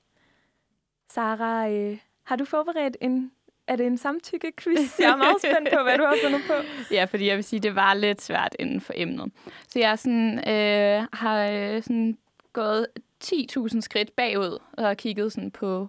Sara, 1.10 1.70
øh, 1.70 2.00
har 2.24 2.36
du 2.36 2.46
forberedt 2.46 2.98
en, 3.02 3.32
er 3.70 3.76
det 3.76 3.86
en 3.86 3.98
samtykke-quiz? 3.98 5.00
Jeg 5.00 5.10
er 5.10 5.16
meget 5.16 5.42
spændt 5.42 5.70
på, 5.74 5.84
hvad 5.84 5.98
du 5.98 6.04
har 6.04 6.16
fundet 6.24 6.42
på. 6.48 6.54
Ja, 6.96 7.04
fordi 7.06 7.28
jeg 7.28 7.36
vil 7.36 7.44
sige, 7.44 7.60
det 7.60 7.76
var 7.76 7.94
lidt 7.94 8.22
svært 8.22 8.56
inden 8.60 8.82
for 8.82 8.94
emnet. 8.96 9.32
Så 9.68 9.80
jeg 9.80 10.00
sådan, 10.00 10.50
øh, 10.50 11.08
har 11.14 11.48
øh, 11.48 11.84
sådan 11.84 12.18
gået 12.54 12.88
10.000 13.24 13.82
skridt 13.82 14.16
bagud 14.16 14.60
og 14.74 14.88
har 14.88 14.94
kigget 14.94 15.32
sådan 15.34 15.52
på 15.52 15.88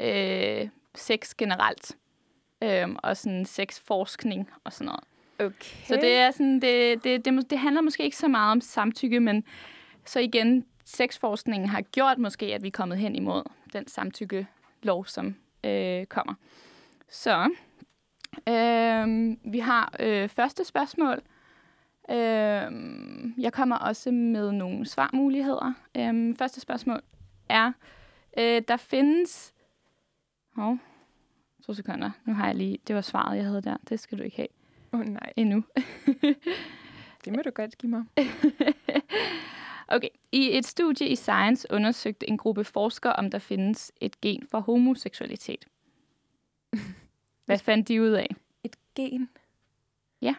øh, 0.00 0.68
sex 0.94 1.34
generelt. 1.34 1.96
Øhm, 2.62 2.96
og 3.02 3.16
sådan 3.16 3.44
sexforskning 3.44 4.50
og 4.64 4.72
sådan 4.72 4.86
noget. 4.86 5.04
Okay. 5.38 5.76
Så 5.84 5.96
det 5.96 6.16
er 6.16 6.30
sådan, 6.30 6.60
det, 6.60 7.04
det, 7.04 7.24
det, 7.24 7.50
det 7.50 7.58
handler 7.58 7.80
måske 7.80 8.04
ikke 8.04 8.16
så 8.16 8.28
meget 8.28 8.52
om 8.52 8.60
samtykke, 8.60 9.20
men 9.20 9.44
så 10.04 10.20
igen, 10.20 10.64
sexforskningen 10.84 11.68
har 11.68 11.80
gjort 11.80 12.18
måske, 12.18 12.46
at 12.46 12.62
vi 12.62 12.68
er 12.68 12.72
kommet 12.72 12.98
hen 12.98 13.14
imod 13.14 13.42
den 13.72 13.88
samtykkelov, 13.88 15.06
som 15.06 15.36
øh, 15.64 16.06
kommer. 16.06 16.34
Så 17.08 17.50
øh, 18.48 19.36
vi 19.52 19.58
har 19.58 19.94
øh, 20.00 20.28
første 20.28 20.64
spørgsmål. 20.64 21.22
Øh, 22.10 22.16
jeg 23.38 23.52
kommer 23.52 23.76
også 23.76 24.10
med 24.10 24.52
nogle 24.52 24.86
svarmuligheder. 24.86 25.72
Øh, 25.96 26.36
første 26.36 26.60
spørgsmål 26.60 27.00
er, 27.48 27.72
øh, 28.38 28.62
der 28.68 28.76
findes... 28.76 29.54
Hov, 30.54 30.78
to 31.66 31.74
sekunder. 31.74 32.10
Nu 32.24 32.34
har 32.34 32.46
jeg 32.46 32.54
lige... 32.54 32.78
Det 32.86 32.94
var 32.94 33.00
svaret, 33.00 33.36
jeg 33.36 33.44
havde 33.44 33.62
der. 33.62 33.76
Det 33.88 34.00
skal 34.00 34.18
du 34.18 34.22
ikke 34.22 34.36
have 34.36 34.48
Åh 34.92 35.00
oh, 35.00 35.06
nej, 35.06 35.32
endnu. 35.36 35.64
det 37.24 37.36
må 37.36 37.42
du 37.44 37.50
godt 37.50 37.78
give 37.78 37.90
mig. 37.90 38.04
Okay. 39.88 40.08
I 40.32 40.58
et 40.58 40.66
studie 40.66 41.08
i 41.08 41.16
Science 41.16 41.66
undersøgte 41.70 42.28
en 42.28 42.36
gruppe 42.36 42.64
forskere, 42.64 43.12
om 43.12 43.30
der 43.30 43.38
findes 43.38 43.92
et 44.00 44.20
gen 44.20 44.46
for 44.50 44.60
homoseksualitet. 44.60 45.66
Hvad 47.46 47.58
fandt 47.58 47.88
de 47.88 48.02
ud 48.02 48.08
af? 48.10 48.34
Et 48.64 48.76
gen? 48.94 49.28
Ja. 50.22 50.34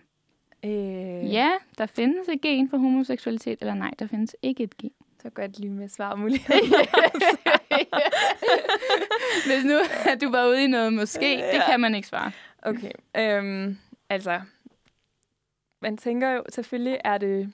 Øh, 0.65 1.34
Ja, 1.34 1.52
der 1.78 1.86
findes 1.86 2.28
et 2.30 2.41
gen 2.41 2.70
for 2.70 2.78
homoseksualitet, 2.78 3.58
eller 3.62 3.74
nej, 3.74 3.91
der 4.00 4.08
findes 4.08 4.36
ikke 4.41 4.63
et 4.63 4.78
gen. 4.78 4.91
Så 5.22 5.30
godt 5.30 5.60
lige 5.60 5.72
med 5.74 5.89
svarmuligheder. 5.89 6.60
Hvis 9.48 9.65
nu 9.65 9.78
at 10.12 10.22
du 10.22 10.32
var 10.32 10.48
ude 10.48 10.63
i 10.63 10.67
noget 10.67 10.93
måske, 10.93 11.38
det 11.54 11.62
kan 11.70 11.80
man 11.80 11.96
ikke 11.96 12.08
svare. 12.08 12.32
Okay. 12.62 12.91
Øhm, 13.17 13.78
altså, 14.10 14.41
man 15.82 15.98
tænker 15.98 16.30
jo, 16.30 16.43
selvfølgelig 16.50 17.00
er 17.04 17.17
det 17.17 17.54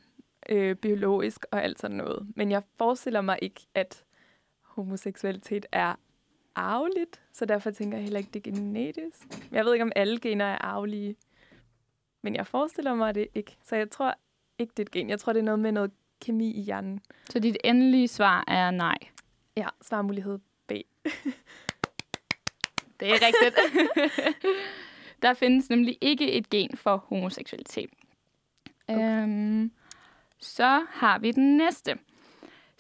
øh, 0.50 0.76
biologisk 0.76 1.46
og 1.52 1.64
alt 1.64 1.80
sådan 1.80 1.98
noget. 1.98 2.28
Men 2.36 2.52
jeg 2.52 2.62
forestiller 2.78 3.22
mig 3.22 3.40
ikke, 3.42 3.62
at 3.76 4.04
homoseksualitet 4.62 5.66
er 5.72 5.96
arveligt. 6.56 7.22
Så 7.34 7.46
derfor 7.46 7.72
tænker 7.72 7.98
jeg 7.98 8.04
heller 8.04 8.20
ikke, 8.20 8.30
det 8.34 8.48
er 8.48 8.52
genetisk. 8.52 9.28
Jeg 9.52 9.66
ved 9.66 9.74
ikke, 9.74 9.84
om 9.84 9.92
alle 9.96 10.20
gener 10.20 10.46
er 10.46 10.58
arvelige. 10.58 11.16
Men 12.22 12.36
jeg 12.36 12.48
forestiller 12.48 12.94
mig 12.94 13.16
det 13.16 13.28
ikke. 13.36 13.58
Så 13.64 13.76
jeg 13.76 13.90
tror 13.92 14.16
ikke, 14.60 14.74
det 14.78 14.84
er 14.84 14.88
et 14.88 14.92
gen. 14.92 15.10
Jeg 15.10 15.20
tror, 15.20 15.34
det 15.34 15.40
er 15.40 15.44
noget 15.44 15.60
med 15.60 15.72
noget 15.72 15.92
kemi 16.22 16.54
i 16.54 16.62
hjernen. 16.62 17.00
Så 17.30 17.40
dit 17.40 17.58
endelige 17.64 18.08
svar 18.08 18.44
er 18.48 18.72
nej. 18.72 18.98
Ja, 19.58 19.68
svarmulighed 19.82 20.40
B. 20.68 20.72
Det 23.00 23.10
er 23.12 23.14
rigtigt. 23.14 23.56
der 25.22 25.34
findes 25.34 25.70
nemlig 25.70 25.98
ikke 26.02 26.32
et 26.32 26.50
gen 26.50 26.78
for 26.78 26.98
homoseksualitet. 27.08 27.90
Okay. 28.88 29.24
Øhm, 29.24 29.72
så 30.40 30.86
har 30.90 31.20
vi 31.20 31.32
den 31.32 31.58
næste. 31.58 31.98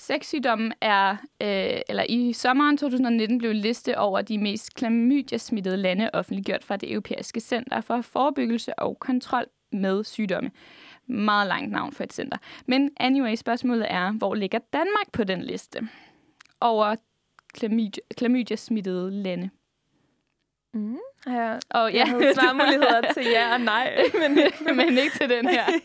Sexsygdommen 0.03 0.73
er, 0.81 1.11
øh, 1.41 1.81
eller 1.89 2.05
i 2.09 2.33
sommeren 2.33 2.77
2019 2.77 3.37
blev 3.37 3.53
liste 3.53 3.97
over 3.97 4.21
de 4.21 4.37
mest 4.37 4.73
klamydia-smittede 4.73 5.77
lande 5.77 6.09
offentliggjort 6.13 6.63
fra 6.63 6.77
det 6.77 6.91
europæiske 6.91 7.39
center 7.39 7.81
for 7.81 8.01
forebyggelse 8.01 8.79
og 8.79 8.99
kontrol 8.99 9.45
med 9.71 10.03
sygdomme. 10.03 10.51
Meget 11.07 11.47
langt 11.47 11.71
navn 11.71 11.91
for 11.91 12.03
et 12.03 12.13
center. 12.13 12.37
Men 12.65 12.89
anyway, 12.97 13.35
spørgsmålet 13.35 13.87
er, 13.89 14.11
hvor 14.11 14.35
ligger 14.35 14.59
Danmark 14.73 15.11
på 15.13 15.23
den 15.23 15.41
liste? 15.41 15.87
Over 16.61 16.95
klamydia, 17.53 18.03
klamydia-smittede 18.17 19.11
lande. 19.11 19.49
Mm. 20.73 20.97
Jeg, 21.25 21.59
Og 21.69 21.93
jeg 21.93 22.07
havde 22.07 22.33
svarmuligheder 22.33 23.13
til 23.13 23.25
ja 23.25 23.53
og 23.53 23.61
nej. 23.61 24.03
men, 24.21 24.37
ikke, 24.37 24.73
men 24.73 24.97
ikke 24.97 25.17
til 25.17 25.29
den 25.29 25.47
her. 25.47 25.65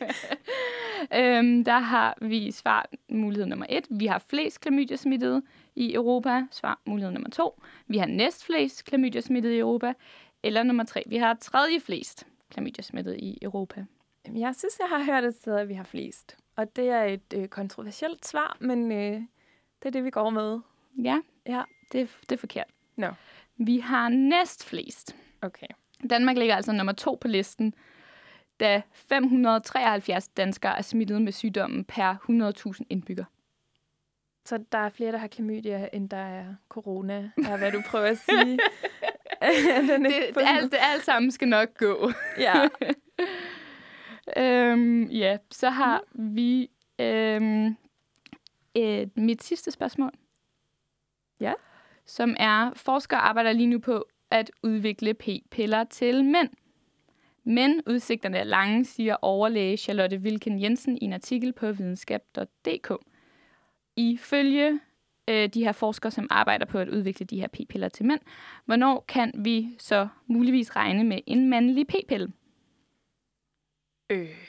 øhm, 1.15 1.65
der 1.65 1.79
har 1.79 2.19
vi 2.21 2.51
svar 2.51 2.89
mulighed 3.09 3.47
nummer 3.47 3.67
et. 3.69 3.87
Vi 3.91 4.07
har 4.07 4.19
flest 4.19 4.61
klamydia-smittede 4.61 5.43
i 5.77 5.95
Europa. 5.95 6.47
Svar 6.51 6.81
mulighed 6.87 7.13
nummer 7.13 7.31
to. 7.31 7.63
Vi 7.87 7.99
har 7.99 8.07
næstflest 8.07 8.85
klamydia-smittede 8.85 9.55
i 9.55 9.59
Europa. 9.59 9.93
Eller 10.43 10.63
nummer 10.63 10.85
tre. 10.85 11.03
Vi 11.07 11.17
har 11.17 11.35
tredje 11.35 11.81
flest 11.81 12.27
klamydia-smittede 12.51 13.19
i 13.19 13.39
Europa. 13.43 13.85
Jeg 14.35 14.55
synes, 14.55 14.79
jeg 14.79 14.89
har 14.89 15.05
hørt 15.05 15.25
et 15.25 15.35
sted, 15.35 15.57
at 15.57 15.69
vi 15.69 15.75
har 15.75 15.85
flest. 15.85 16.37
Og 16.57 16.77
det 16.77 16.89
er 16.89 17.03
et 17.03 17.35
øh, 17.35 17.49
kontroversielt 17.49 18.27
svar, 18.27 18.57
men 18.61 18.93
øh, 18.93 19.13
det 19.83 19.85
er 19.85 19.91
det, 19.91 20.05
vi 20.05 20.11
går 20.11 20.31
med. 20.31 20.61
Ja, 21.05 21.21
Ja, 21.47 21.63
det, 21.93 22.09
det 22.21 22.33
er 22.33 22.39
forkert. 22.39 22.67
Nå. 22.97 23.09
Vi 23.57 23.79
har 23.79 24.09
næstflest. 24.09 25.17
okay. 25.43 25.67
Danmark 26.11 26.37
ligger 26.37 26.57
altså 26.57 26.73
nummer 26.73 26.93
to 26.93 27.19
på 27.21 27.29
listen, 27.29 27.75
da 28.61 28.83
573 28.93 30.29
danskere 30.29 30.79
er 30.79 30.83
smittet 30.83 31.23
med 31.23 31.33
sygdommen 31.33 31.85
per 31.85 32.15
100.000 32.79 32.85
indbygger. 32.91 33.25
Så 34.45 34.59
der 34.73 34.79
er 34.79 34.89
flere, 34.89 35.13
der 35.13 35.19
har 35.19 35.27
klamydia, 35.27 35.89
end 35.93 36.11
der 36.11 36.17
er 36.17 36.55
corona, 36.69 37.31
er 37.37 37.57
hvad 37.57 37.73
du 37.73 37.83
prøver 37.87 38.07
at 38.07 38.19
sige. 38.19 38.59
Den 39.89 40.05
Det, 40.05 40.13
det, 40.35 40.43
alt, 40.47 40.73
det 40.73 40.79
alt 40.81 41.05
sammen 41.05 41.31
skal 41.31 41.49
nok 41.49 41.79
gå. 41.79 42.11
Ja. 42.39 42.69
øhm, 44.43 45.05
ja, 45.05 45.37
så 45.51 45.71
har 45.71 46.03
vi 46.13 46.71
øhm, 46.99 47.77
et, 48.75 49.17
mit 49.17 49.43
sidste 49.43 49.71
spørgsmål. 49.71 50.13
Ja. 51.41 51.53
Som 52.07 52.37
er, 52.39 52.73
forskere 52.77 53.21
arbejder 53.21 53.53
lige 53.53 53.67
nu 53.67 53.79
på 53.79 54.07
at 54.31 54.51
udvikle 54.63 55.15
p-piller 55.15 55.85
til 55.85 56.25
mænd. 56.25 56.51
Men 57.49 57.83
udsigterne 57.87 58.39
er 58.39 58.45
lange, 58.45 58.85
siger 58.85 59.17
overlæge 59.23 59.77
Charlotte 59.77 60.17
Wilken 60.17 60.63
Jensen 60.63 60.99
i 60.99 61.05
en 61.05 61.13
artikel 61.13 61.53
på 61.53 61.73
videnskab.dk. 61.73 62.93
Ifølge 63.97 64.81
øh, 65.29 65.49
de 65.49 65.65
her 65.65 65.73
forskere, 65.73 66.11
som 66.13 66.27
arbejder 66.31 66.67
på 66.67 66.79
at 66.79 66.89
udvikle 66.89 67.27
de 67.27 67.41
her 67.41 67.49
p-piller 67.49 67.89
til 67.89 68.07
mænd, 68.07 68.21
hvornår 68.65 69.05
kan 69.09 69.33
vi 69.35 69.69
så 69.79 70.09
muligvis 70.27 70.77
regne 70.77 71.05
med 71.05 71.21
en 71.27 71.51
mandlig 71.51 71.87
p-pille? 71.87 72.33
Øh. 74.11 74.49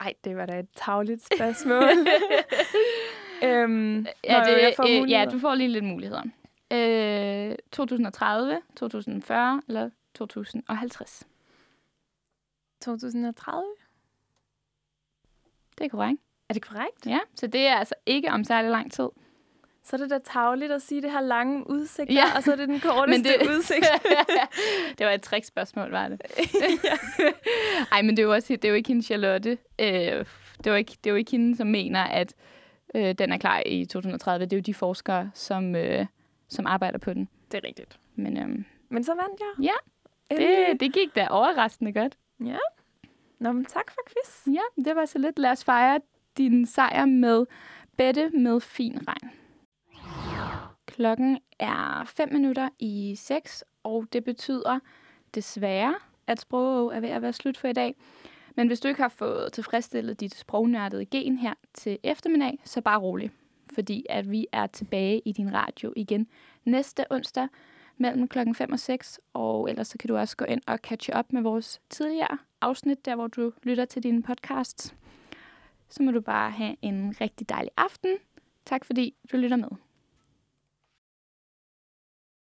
Ej, 0.00 0.14
det 0.24 0.36
var 0.36 0.46
da 0.46 0.58
et 0.58 0.68
tavligt 0.74 1.34
spørgsmål. 1.34 1.82
øhm, 3.48 4.06
Ja, 4.24 4.42
det, 4.46 4.62
jeg 4.62 4.72
får 4.76 5.02
øh, 5.02 5.10
ja, 5.10 5.26
du 5.32 5.38
får 5.38 5.54
lige 5.54 5.68
lidt 5.68 5.84
muligheder. 5.84 6.22
Øh, 6.72 7.56
2030, 7.72 8.60
2040 8.76 9.62
eller 9.68 9.90
2050. 10.14 11.26
2030? 12.82 13.62
Det 15.78 15.84
er 15.84 15.88
korrekt. 15.88 16.20
Er 16.48 16.54
det 16.54 16.62
korrekt? 16.62 17.06
Ja, 17.06 17.18
så 17.34 17.46
det 17.46 17.60
er 17.66 17.74
altså 17.74 17.94
ikke 18.06 18.30
om 18.30 18.44
særlig 18.44 18.70
lang 18.70 18.92
tid. 18.92 19.08
Så 19.84 19.96
er 19.96 20.00
det 20.00 20.10
da 20.10 20.18
tavligt 20.18 20.72
at 20.72 20.82
sige, 20.82 21.02
det 21.02 21.10
har 21.10 21.20
lange 21.20 21.70
udsigter, 21.70 22.14
Ja. 22.14 22.36
og 22.36 22.42
så 22.42 22.52
er 22.52 22.56
det 22.56 22.68
den 22.68 22.80
korteste 22.90 23.22
Men 23.22 23.24
det- 23.40 23.48
udsigt. 23.56 23.86
det 24.98 25.06
var 25.06 25.12
et 25.12 25.22
trickspørgsmål, 25.22 25.90
var 25.90 26.08
det? 26.08 26.20
Ej, 27.92 28.02
men 28.02 28.10
det 28.10 28.18
er 28.18 28.22
jo 28.26 28.32
også 28.32 28.52
det 28.56 28.64
er 28.64 28.68
jo 28.68 28.74
ikke 28.74 28.88
hende 28.88 29.02
Charlotte. 29.02 29.50
Øh, 29.78 29.86
det, 29.86 30.66
er 30.66 30.70
jo 30.70 30.74
ikke, 30.74 30.92
det 31.04 31.06
er 31.06 31.10
jo 31.10 31.16
ikke 31.16 31.30
hende, 31.30 31.56
som 31.56 31.66
mener, 31.66 32.02
at 32.04 32.34
øh, 32.94 33.14
den 33.14 33.32
er 33.32 33.38
klar 33.38 33.62
i 33.66 33.84
2030. 33.84 34.44
Det 34.46 34.52
er 34.52 34.56
jo 34.56 34.62
de 34.62 34.74
forskere, 34.74 35.30
som, 35.34 35.74
øh, 35.74 36.06
som 36.48 36.66
arbejder 36.66 36.98
på 36.98 37.12
den. 37.14 37.28
Det 37.52 37.58
er 37.64 37.68
rigtigt. 37.68 37.98
Men 38.14 38.36
øh, 38.36 38.64
Men 38.88 39.04
så 39.04 39.14
vandt 39.14 39.40
jeg. 39.40 39.64
ja, 39.64 40.36
det, 40.36 40.80
det 40.80 40.92
gik 40.94 41.14
da 41.16 41.26
overraskende 41.30 41.92
godt. 41.92 42.16
Ja. 42.44 42.58
Nå, 43.38 43.52
men 43.52 43.64
tak 43.64 43.90
for 43.90 44.00
quiz. 44.06 44.54
Ja, 44.54 44.82
det 44.84 44.96
var 44.96 45.04
så 45.04 45.18
lidt. 45.18 45.38
Lad 45.38 45.50
os 45.50 45.64
fejre 45.64 46.00
din 46.36 46.66
sejr 46.66 47.04
med 47.04 47.46
Bette 47.96 48.30
med 48.30 48.60
fin 48.60 48.98
regn. 49.08 49.30
Klokken 50.86 51.38
er 51.58 52.04
5 52.04 52.32
minutter 52.32 52.68
i 52.78 53.14
6, 53.18 53.64
og 53.82 54.06
det 54.12 54.24
betyder 54.24 54.78
desværre, 55.34 55.94
at 56.26 56.40
sprog 56.40 56.94
er 56.94 57.00
ved 57.00 57.08
at 57.08 57.22
være 57.22 57.32
slut 57.32 57.56
for 57.56 57.68
i 57.68 57.72
dag. 57.72 57.94
Men 58.56 58.66
hvis 58.66 58.80
du 58.80 58.88
ikke 58.88 59.02
har 59.02 59.08
fået 59.08 59.52
tilfredsstillet 59.52 60.20
dit 60.20 60.34
sprognørdede 60.34 61.06
gen 61.06 61.38
her 61.38 61.54
til 61.74 61.98
eftermiddag, 62.02 62.58
så 62.64 62.80
bare 62.80 62.98
rolig. 62.98 63.30
Fordi 63.74 64.06
at 64.08 64.30
vi 64.30 64.46
er 64.52 64.66
tilbage 64.66 65.22
i 65.24 65.32
din 65.32 65.54
radio 65.54 65.92
igen 65.96 66.26
næste 66.64 67.04
onsdag 67.12 67.48
mellem 67.96 68.28
klokken 68.28 68.54
5 68.54 68.72
og 68.72 68.78
6. 68.78 69.20
Og 69.32 69.70
ellers 69.70 69.88
så 69.88 69.98
kan 69.98 70.08
du 70.08 70.16
også 70.16 70.36
gå 70.36 70.44
ind 70.44 70.62
og 70.66 70.78
catche 70.78 71.14
op 71.14 71.32
med 71.32 71.42
vores 71.42 71.80
tidligere 71.90 72.38
afsnit, 72.60 73.04
der 73.04 73.14
hvor 73.14 73.26
du 73.26 73.52
lytter 73.62 73.84
til 73.84 74.02
dine 74.02 74.22
podcasts. 74.22 74.94
Så 75.88 76.02
må 76.02 76.10
du 76.10 76.20
bare 76.20 76.50
have 76.50 76.76
en 76.82 77.14
rigtig 77.20 77.48
dejlig 77.48 77.70
aften. 77.76 78.16
Tak 78.66 78.84
fordi 78.84 79.14
du 79.32 79.36
lytter 79.36 79.56
med. 79.56 79.85